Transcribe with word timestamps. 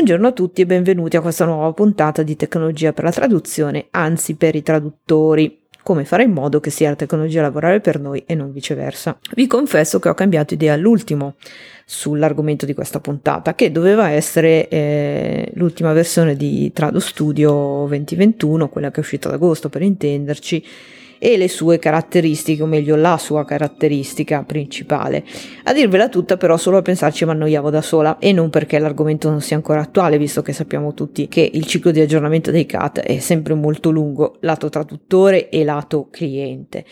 Buongiorno 0.00 0.28
a 0.28 0.32
tutti 0.32 0.62
e 0.62 0.66
benvenuti 0.66 1.18
a 1.18 1.20
questa 1.20 1.44
nuova 1.44 1.70
puntata 1.74 2.22
di 2.22 2.34
Tecnologia 2.34 2.94
per 2.94 3.04
la 3.04 3.12
traduzione, 3.12 3.88
anzi 3.90 4.34
per 4.34 4.54
i 4.54 4.62
traduttori. 4.62 5.64
Come 5.82 6.06
fare 6.06 6.22
in 6.22 6.32
modo 6.32 6.58
che 6.58 6.70
sia 6.70 6.88
la 6.88 6.96
tecnologia 6.96 7.40
a 7.40 7.42
lavorare 7.42 7.80
per 7.80 8.00
noi 8.00 8.22
e 8.24 8.34
non 8.34 8.50
viceversa. 8.50 9.18
Vi 9.34 9.46
confesso 9.46 9.98
che 9.98 10.08
ho 10.08 10.14
cambiato 10.14 10.54
idea 10.54 10.72
all'ultimo 10.72 11.34
sull'argomento 11.84 12.64
di 12.64 12.72
questa 12.72 12.98
puntata, 12.98 13.54
che 13.54 13.70
doveva 13.70 14.08
essere 14.08 14.68
eh, 14.68 15.50
l'ultima 15.56 15.92
versione 15.92 16.34
di 16.34 16.72
Trado 16.72 16.98
Studio 16.98 17.84
2021, 17.86 18.70
quella 18.70 18.90
che 18.90 18.96
è 18.96 19.00
uscita 19.00 19.28
ad 19.28 19.34
agosto 19.34 19.68
per 19.68 19.82
intenderci 19.82 20.64
e 21.22 21.36
le 21.36 21.48
sue 21.48 21.78
caratteristiche, 21.78 22.62
o 22.62 22.66
meglio 22.66 22.96
la 22.96 23.18
sua 23.18 23.44
caratteristica 23.44 24.42
principale. 24.42 25.22
A 25.64 25.74
dirvela 25.74 26.08
tutta 26.08 26.38
però 26.38 26.56
solo 26.56 26.78
a 26.78 26.82
pensarci 26.82 27.26
mi 27.26 27.32
annoiavo 27.32 27.68
da 27.68 27.82
sola 27.82 28.18
e 28.18 28.32
non 28.32 28.48
perché 28.48 28.78
l'argomento 28.78 29.28
non 29.28 29.42
sia 29.42 29.56
ancora 29.56 29.82
attuale, 29.82 30.16
visto 30.16 30.40
che 30.40 30.54
sappiamo 30.54 30.94
tutti 30.94 31.28
che 31.28 31.48
il 31.52 31.66
ciclo 31.66 31.90
di 31.90 32.00
aggiornamento 32.00 32.50
dei 32.50 32.64
CAT 32.64 33.00
è 33.00 33.18
sempre 33.18 33.52
molto 33.52 33.90
lungo, 33.90 34.38
lato 34.40 34.70
traduttore 34.70 35.50
e 35.50 35.62
lato 35.62 36.08
cliente. 36.10 36.86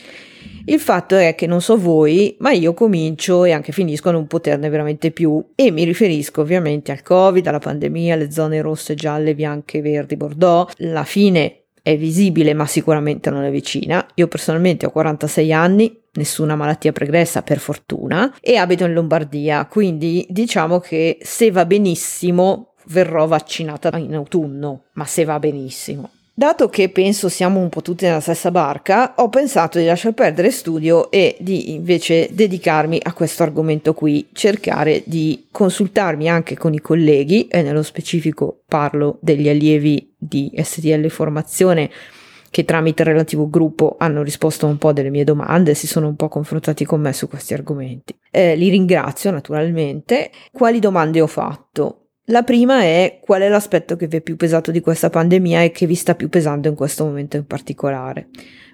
Il 0.66 0.80
fatto 0.80 1.16
è 1.16 1.34
che 1.34 1.46
non 1.46 1.62
so 1.62 1.78
voi, 1.78 2.36
ma 2.40 2.50
io 2.50 2.74
comincio 2.74 3.46
e 3.46 3.52
anche 3.52 3.72
finisco 3.72 4.10
a 4.10 4.12
non 4.12 4.26
poterne 4.26 4.68
veramente 4.68 5.10
più 5.10 5.42
e 5.54 5.70
mi 5.70 5.84
riferisco 5.84 6.42
ovviamente 6.42 6.92
al 6.92 7.02
Covid, 7.02 7.46
alla 7.46 7.58
pandemia, 7.58 8.12
alle 8.12 8.30
zone 8.30 8.60
rosse, 8.60 8.94
gialle, 8.94 9.34
bianche, 9.34 9.80
verdi, 9.80 10.16
bordeaux, 10.16 10.70
la 10.76 11.04
fine 11.04 11.62
è 11.88 11.96
visibile 11.96 12.52
ma 12.52 12.66
sicuramente 12.66 13.30
non 13.30 13.44
è 13.44 13.50
vicina. 13.50 14.06
Io 14.16 14.28
personalmente 14.28 14.84
ho 14.84 14.90
46 14.90 15.52
anni, 15.54 15.98
nessuna 16.12 16.54
malattia 16.54 16.92
pregressa 16.92 17.40
per 17.40 17.58
fortuna 17.58 18.34
e 18.42 18.56
abito 18.56 18.84
in 18.84 18.92
Lombardia, 18.92 19.64
quindi 19.64 20.26
diciamo 20.28 20.80
che 20.80 21.16
se 21.22 21.50
va 21.50 21.64
benissimo 21.64 22.74
verrò 22.88 23.26
vaccinata 23.26 23.96
in 23.96 24.14
autunno, 24.14 24.84
ma 24.92 25.04
se 25.06 25.24
va 25.24 25.38
benissimo. 25.38 26.10
Dato 26.38 26.68
che 26.68 26.88
penso 26.88 27.28
siamo 27.28 27.58
un 27.58 27.68
po' 27.68 27.82
tutti 27.82 28.04
nella 28.04 28.20
stessa 28.20 28.52
barca, 28.52 29.14
ho 29.16 29.28
pensato 29.28 29.80
di 29.80 29.86
lasciar 29.86 30.12
perdere 30.12 30.52
studio 30.52 31.10
e 31.10 31.36
di 31.40 31.72
invece 31.72 32.28
dedicarmi 32.30 33.00
a 33.02 33.12
questo 33.12 33.42
argomento 33.42 33.92
qui, 33.92 34.28
cercare 34.32 35.02
di 35.04 35.48
consultarmi 35.50 36.28
anche 36.28 36.56
con 36.56 36.74
i 36.74 36.80
colleghi, 36.80 37.48
e 37.48 37.62
nello 37.62 37.82
specifico 37.82 38.60
parlo 38.68 39.18
degli 39.20 39.48
allievi 39.48 40.14
di 40.16 40.52
STL 40.54 41.08
Formazione 41.08 41.90
che 42.50 42.64
tramite 42.64 43.02
il 43.02 43.08
relativo 43.08 43.50
gruppo 43.50 43.96
hanno 43.98 44.22
risposto 44.22 44.68
un 44.68 44.78
po' 44.78 44.92
delle 44.92 45.10
mie 45.10 45.24
domande, 45.24 45.74
si 45.74 45.88
sono 45.88 46.06
un 46.06 46.14
po' 46.14 46.28
confrontati 46.28 46.84
con 46.84 47.00
me 47.00 47.12
su 47.12 47.26
questi 47.28 47.52
argomenti. 47.52 48.16
Eh, 48.30 48.54
li 48.54 48.68
ringrazio 48.68 49.32
naturalmente. 49.32 50.30
Quali 50.52 50.78
domande 50.78 51.20
ho 51.20 51.26
fatto? 51.26 51.97
La 52.30 52.42
prima 52.42 52.82
è 52.82 53.20
qual 53.22 53.40
è 53.40 53.48
l'aspetto 53.48 53.96
che 53.96 54.06
vi 54.06 54.18
è 54.18 54.20
più 54.20 54.36
pesato 54.36 54.70
di 54.70 54.80
questa 54.80 55.08
pandemia 55.08 55.62
e 55.62 55.70
che 55.70 55.86
vi 55.86 55.94
sta 55.94 56.14
più 56.14 56.28
pesando 56.28 56.68
in 56.68 56.74
questo 56.74 57.06
momento 57.06 57.38
in 57.38 57.46
particolare. 57.46 58.28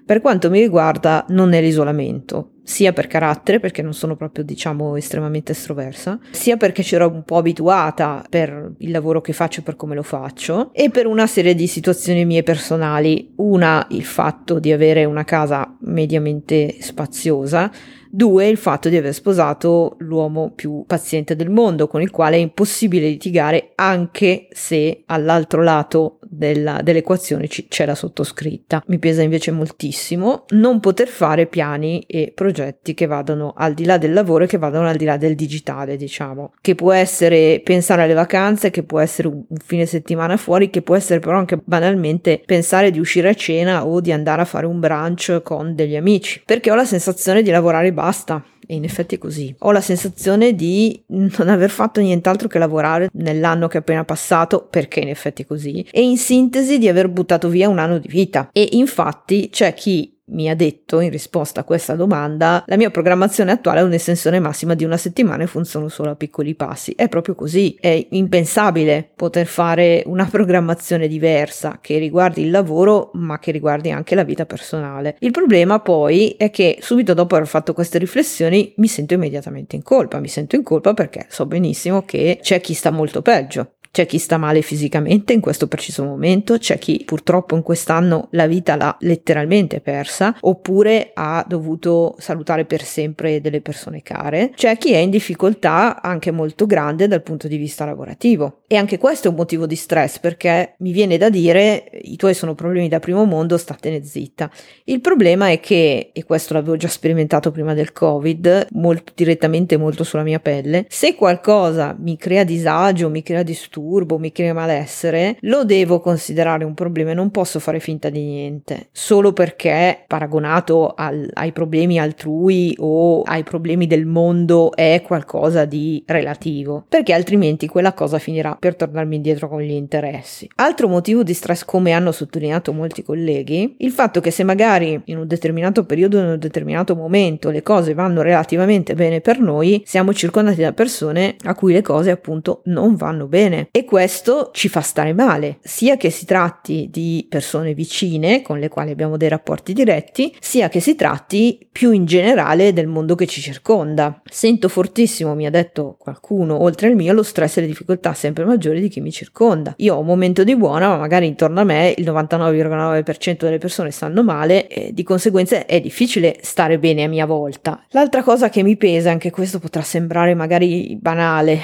Per 0.05 0.19
quanto 0.19 0.49
mi 0.49 0.59
riguarda 0.59 1.25
non 1.29 1.53
è 1.53 1.61
l'isolamento, 1.61 2.55
sia 2.63 2.91
per 2.91 3.07
carattere, 3.07 3.61
perché 3.61 3.81
non 3.81 3.93
sono 3.93 4.17
proprio 4.17 4.43
diciamo 4.43 4.97
estremamente 4.97 5.53
estroversa, 5.53 6.19
sia 6.31 6.57
perché 6.57 6.83
c'ero 6.83 7.07
un 7.07 7.23
po' 7.23 7.37
abituata 7.37 8.25
per 8.29 8.73
il 8.79 8.91
lavoro 8.91 9.21
che 9.21 9.31
faccio 9.31 9.61
e 9.61 9.63
per 9.63 9.77
come 9.77 9.95
lo 9.95 10.03
faccio, 10.03 10.71
e 10.73 10.89
per 10.89 11.07
una 11.07 11.25
serie 11.25 11.55
di 11.55 11.65
situazioni 11.65 12.25
mie 12.25 12.43
personali. 12.43 13.31
Una, 13.37 13.87
il 13.91 14.03
fatto 14.03 14.59
di 14.59 14.73
avere 14.73 15.05
una 15.05 15.23
casa 15.23 15.77
mediamente 15.79 16.75
spaziosa, 16.81 17.71
Due, 18.15 18.47
il 18.47 18.55
fatto 18.55 18.87
di 18.87 18.95
aver 18.95 19.13
sposato 19.13 19.97
l'uomo 19.97 20.53
più 20.55 20.85
paziente 20.87 21.35
del 21.35 21.49
mondo, 21.49 21.89
con 21.89 22.01
il 22.01 22.11
quale 22.11 22.37
è 22.37 22.39
impossibile 22.39 23.09
litigare 23.09 23.73
anche 23.75 24.47
se 24.51 25.03
all'altro 25.07 25.61
lato 25.61 26.19
della, 26.21 26.79
dell'equazione 26.81 27.47
c- 27.47 27.67
c'è 27.67 27.85
la 27.85 27.93
sottoscritta. 27.93 28.83
Mi 28.87 28.99
pesa 28.99 29.21
invece 29.21 29.51
moltissimo 29.51 30.45
non 30.51 30.79
poter 30.79 31.09
fare 31.09 31.45
piani 31.45 32.05
e 32.07 32.31
progetti 32.33 32.93
che 32.93 33.05
vadano 33.05 33.53
al 33.53 33.73
di 33.73 33.83
là 33.83 33.97
del 33.97 34.13
lavoro 34.13 34.45
e 34.45 34.47
che 34.47 34.57
vadano 34.57 34.87
al 34.87 34.95
di 34.95 35.03
là 35.03 35.17
del 35.17 35.35
digitale, 35.35 35.97
diciamo. 35.97 36.53
Che 36.61 36.73
può 36.73 36.93
essere 36.93 37.59
pensare 37.65 38.03
alle 38.03 38.13
vacanze, 38.13 38.69
che 38.69 38.83
può 38.83 39.01
essere 39.01 39.27
un, 39.27 39.43
fine 39.61 39.85
settimana 39.85 40.37
fuori, 40.37 40.69
che 40.69 40.81
può 40.81 40.95
essere 40.95 41.19
però 41.19 41.37
anche 41.37 41.59
banalmente 41.61 42.41
pensare 42.45 42.91
di 42.91 42.99
uscire 42.99 43.27
a 43.27 43.33
cena 43.33 43.85
o 43.85 43.99
di 43.99 44.13
andare 44.13 44.41
a 44.41 44.45
fare 44.45 44.65
un 44.65 44.79
brunch 44.79 45.41
con 45.41 45.75
degli 45.75 45.97
amici. 45.97 46.41
Perché 46.45 46.71
ho 46.71 46.75
la 46.75 46.85
sensazione 46.85 47.41
di 47.41 47.49
lavorare 47.49 47.91
basta 47.91 48.03
basta. 48.05 48.43
E 48.67 48.73
in 48.73 48.83
effetti 48.83 49.15
è 49.15 49.17
così. 49.19 49.53
Ho 49.59 49.71
la 49.71 49.81
sensazione 49.81 50.55
di 50.55 51.03
non 51.07 51.49
aver 51.49 51.69
fatto 51.69 52.01
nient'altro 52.01 52.47
che 52.47 52.57
lavorare 52.57 53.09
nell'anno 53.13 53.67
che 53.67 53.77
è 53.77 53.79
appena 53.81 54.03
passato, 54.03 54.67
perché 54.67 55.01
in 55.01 55.09
effetti 55.09 55.43
è 55.43 55.45
così, 55.45 55.85
e 55.91 56.01
in 56.01 56.17
sintesi 56.17 56.79
di 56.79 56.87
aver 56.87 57.09
buttato 57.09 57.47
via 57.47 57.69
un 57.69 57.77
anno 57.77 57.99
di 57.99 58.07
vita. 58.07 58.49
E 58.51 58.69
infatti 58.71 59.49
c'è 59.51 59.75
chi 59.75 60.14
mi 60.27 60.49
ha 60.49 60.55
detto 60.55 60.99
in 60.99 61.09
risposta 61.09 61.61
a 61.61 61.63
questa 61.63 61.95
domanda 61.95 62.63
la 62.65 62.77
mia 62.77 62.89
programmazione 62.89 63.51
attuale 63.51 63.79
è 63.79 63.83
un'estensione 63.83 64.39
massima 64.39 64.73
di 64.73 64.83
una 64.83 64.97
settimana 64.97 65.43
e 65.43 65.47
funziona 65.47 65.89
solo 65.89 66.11
a 66.11 66.15
piccoli 66.15 66.55
passi. 66.55 66.93
È 66.93 67.07
proprio 67.07 67.35
così, 67.35 67.77
è 67.79 68.07
impensabile 68.11 69.11
poter 69.15 69.45
fare 69.45 70.03
una 70.05 70.25
programmazione 70.25 71.07
diversa 71.07 71.79
che 71.81 71.97
riguardi 71.97 72.41
il 72.41 72.51
lavoro 72.51 73.11
ma 73.13 73.39
che 73.39 73.51
riguardi 73.51 73.91
anche 73.91 74.15
la 74.15 74.23
vita 74.23 74.45
personale. 74.45 75.17
Il 75.19 75.31
problema 75.31 75.79
poi 75.79 76.35
è 76.37 76.49
che 76.49 76.77
subito 76.81 77.13
dopo 77.13 77.35
aver 77.35 77.47
fatto 77.47 77.73
queste 77.73 77.97
riflessioni 77.97 78.73
mi 78.77 78.87
sento 78.87 79.13
immediatamente 79.13 79.75
in 79.75 79.83
colpa, 79.83 80.19
mi 80.19 80.27
sento 80.27 80.55
in 80.55 80.63
colpa 80.63 80.93
perché 80.93 81.27
so 81.29 81.45
benissimo 81.45 82.03
che 82.03 82.39
c'è 82.41 82.61
chi 82.61 82.73
sta 82.73 82.91
molto 82.91 83.21
peggio 83.21 83.74
c'è 83.95 84.05
chi 84.05 84.17
sta 84.17 84.35
male 84.35 84.61
fisicamente 84.61 85.31
in 85.31 85.39
questo 85.39 85.69
preciso 85.69 86.03
momento, 86.03 86.57
c'è 86.57 86.77
chi 86.77 87.03
purtroppo 87.05 87.55
in 87.55 87.61
quest'anno 87.61 88.27
la 88.31 88.45
vita 88.45 88.75
l'ha 88.75 88.93
letteralmente 88.99 89.79
persa, 89.79 90.35
oppure 90.41 91.11
ha 91.13 91.45
dovuto 91.47 92.15
salutare 92.17 92.65
per 92.65 92.83
sempre 92.83 93.39
delle 93.39 93.61
persone 93.61 94.01
care, 94.01 94.51
c'è 94.53 94.77
chi 94.77 94.91
è 94.91 94.97
in 94.97 95.11
difficoltà 95.11 96.01
anche 96.01 96.31
molto 96.31 96.65
grande 96.65 97.07
dal 97.07 97.23
punto 97.23 97.47
di 97.47 97.55
vista 97.55 97.85
lavorativo. 97.85 98.63
E 98.67 98.75
anche 98.75 98.97
questo 98.97 99.27
è 99.27 99.29
un 99.29 99.37
motivo 99.37 99.65
di 99.65 99.77
stress 99.77 100.19
perché 100.19 100.75
mi 100.79 100.91
viene 100.91 101.17
da 101.17 101.29
dire 101.29 101.89
i 102.01 102.17
tuoi 102.17 102.33
sono 102.33 102.53
problemi 102.53 102.89
da 102.89 102.99
primo 102.99 103.23
mondo, 103.23 103.57
statene 103.57 104.03
zitta. 104.03 104.51
Il 104.83 104.99
problema 104.99 105.51
è 105.51 105.61
che, 105.61 106.09
e 106.11 106.23
questo 106.25 106.53
l'avevo 106.53 106.75
già 106.75 106.89
sperimentato 106.89 107.49
prima 107.49 107.73
del 107.73 107.93
Covid, 107.93 108.67
molto 108.71 109.13
direttamente 109.15 109.77
molto 109.77 110.03
sulla 110.03 110.23
mia 110.23 110.41
pelle, 110.41 110.85
se 110.89 111.15
qualcosa 111.15 111.95
mi 111.97 112.17
crea 112.17 112.43
disagio, 112.43 113.09
mi 113.09 113.23
crea 113.23 113.43
disturbo, 113.43 113.83
disturbo, 113.85 114.17
mi 114.17 114.31
crea 114.31 114.53
malessere, 114.53 115.37
lo 115.41 115.63
devo 115.63 115.99
considerare 115.99 116.63
un 116.63 116.73
problema 116.73 117.11
e 117.11 117.13
non 117.13 117.29
posso 117.29 117.59
fare 117.59 117.79
finta 117.79 118.09
di 118.09 118.23
niente, 118.23 118.87
solo 118.91 119.31
perché 119.31 120.03
paragonato 120.07 120.93
al, 120.95 121.29
ai 121.33 121.51
problemi 121.51 121.99
altrui 121.99 122.75
o 122.79 123.21
ai 123.21 123.43
problemi 123.43 123.85
del 123.85 124.05
mondo 124.05 124.73
è 124.73 125.03
qualcosa 125.05 125.65
di 125.65 126.03
relativo, 126.07 126.85
perché 126.89 127.13
altrimenti 127.13 127.67
quella 127.67 127.93
cosa 127.93 128.17
finirà 128.17 128.57
per 128.59 128.75
tornarmi 128.75 129.15
indietro 129.15 129.47
con 129.47 129.61
gli 129.61 129.71
interessi. 129.71 130.49
Altro 130.55 130.87
motivo 130.87 131.23
di 131.23 131.33
stress, 131.33 131.63
come 131.63 131.91
hanno 131.91 132.11
sottolineato 132.11 132.73
molti 132.73 133.03
colleghi, 133.03 133.75
il 133.79 133.91
fatto 133.91 134.19
che 134.19 134.31
se 134.31 134.43
magari 134.43 134.99
in 135.05 135.17
un 135.17 135.27
determinato 135.27 135.85
periodo, 135.85 136.19
in 136.19 136.25
un 136.25 136.39
determinato 136.39 136.95
momento, 136.95 137.51
le 137.51 137.61
cose 137.61 137.93
vanno 137.93 138.21
relativamente 138.21 138.95
bene 138.95 139.21
per 139.21 139.39
noi, 139.39 139.83
siamo 139.85 140.13
circondati 140.13 140.61
da 140.61 140.73
persone 140.73 141.35
a 141.43 141.53
cui 141.53 141.73
le 141.73 141.81
cose 141.81 142.09
appunto 142.09 142.61
non 142.65 142.95
vanno 142.95 143.27
bene 143.27 143.67
e 143.75 143.83
questo 143.83 144.51
ci 144.53 144.69
fa 144.69 144.79
stare 144.79 145.11
male, 145.11 145.57
sia 145.61 145.97
che 145.97 146.09
si 146.09 146.23
tratti 146.23 146.87
di 146.89 147.25
persone 147.27 147.73
vicine 147.73 148.41
con 148.41 148.57
le 148.57 148.69
quali 148.69 148.91
abbiamo 148.91 149.17
dei 149.17 149.27
rapporti 149.27 149.73
diretti, 149.73 150.33
sia 150.39 150.69
che 150.69 150.79
si 150.79 150.95
tratti 150.95 151.67
più 151.69 151.91
in 151.91 152.05
generale 152.05 152.71
del 152.71 152.87
mondo 152.87 153.15
che 153.15 153.27
ci 153.27 153.41
circonda. 153.41 154.21
Sento 154.31 154.69
fortissimo, 154.69 155.35
mi 155.35 155.45
ha 155.45 155.49
detto 155.49 155.97
qualcuno, 155.99 156.63
oltre 156.63 156.87
al 156.87 156.95
mio, 156.95 157.11
lo 157.11 157.21
stress 157.21 157.57
e 157.57 157.61
le 157.61 157.67
difficoltà 157.67 158.13
sempre 158.13 158.45
maggiori 158.45 158.79
di 158.79 158.87
chi 158.87 159.01
mi 159.01 159.11
circonda. 159.11 159.73
Io 159.79 159.95
ho 159.95 159.99
un 159.99 160.05
momento 160.05 160.45
di 160.45 160.55
buona, 160.55 160.87
ma 160.87 160.95
magari 160.95 161.27
intorno 161.27 161.59
a 161.59 161.65
me 161.65 161.93
il 161.97 162.05
99,9% 162.09 163.39
delle 163.39 163.57
persone 163.57 163.91
stanno 163.91 164.23
male 164.23 164.69
e 164.69 164.93
di 164.93 165.03
conseguenza 165.03 165.65
è 165.65 165.81
difficile 165.81 166.37
stare 166.39 166.79
bene 166.79 167.03
a 167.03 167.09
mia 167.09 167.25
volta. 167.25 167.83
L'altra 167.89 168.23
cosa 168.23 168.47
che 168.47 168.63
mi 168.63 168.77
pesa, 168.77 169.11
anche 169.11 169.31
questo 169.31 169.59
potrà 169.59 169.81
sembrare 169.81 170.33
magari 170.33 170.97
banale, 170.97 171.59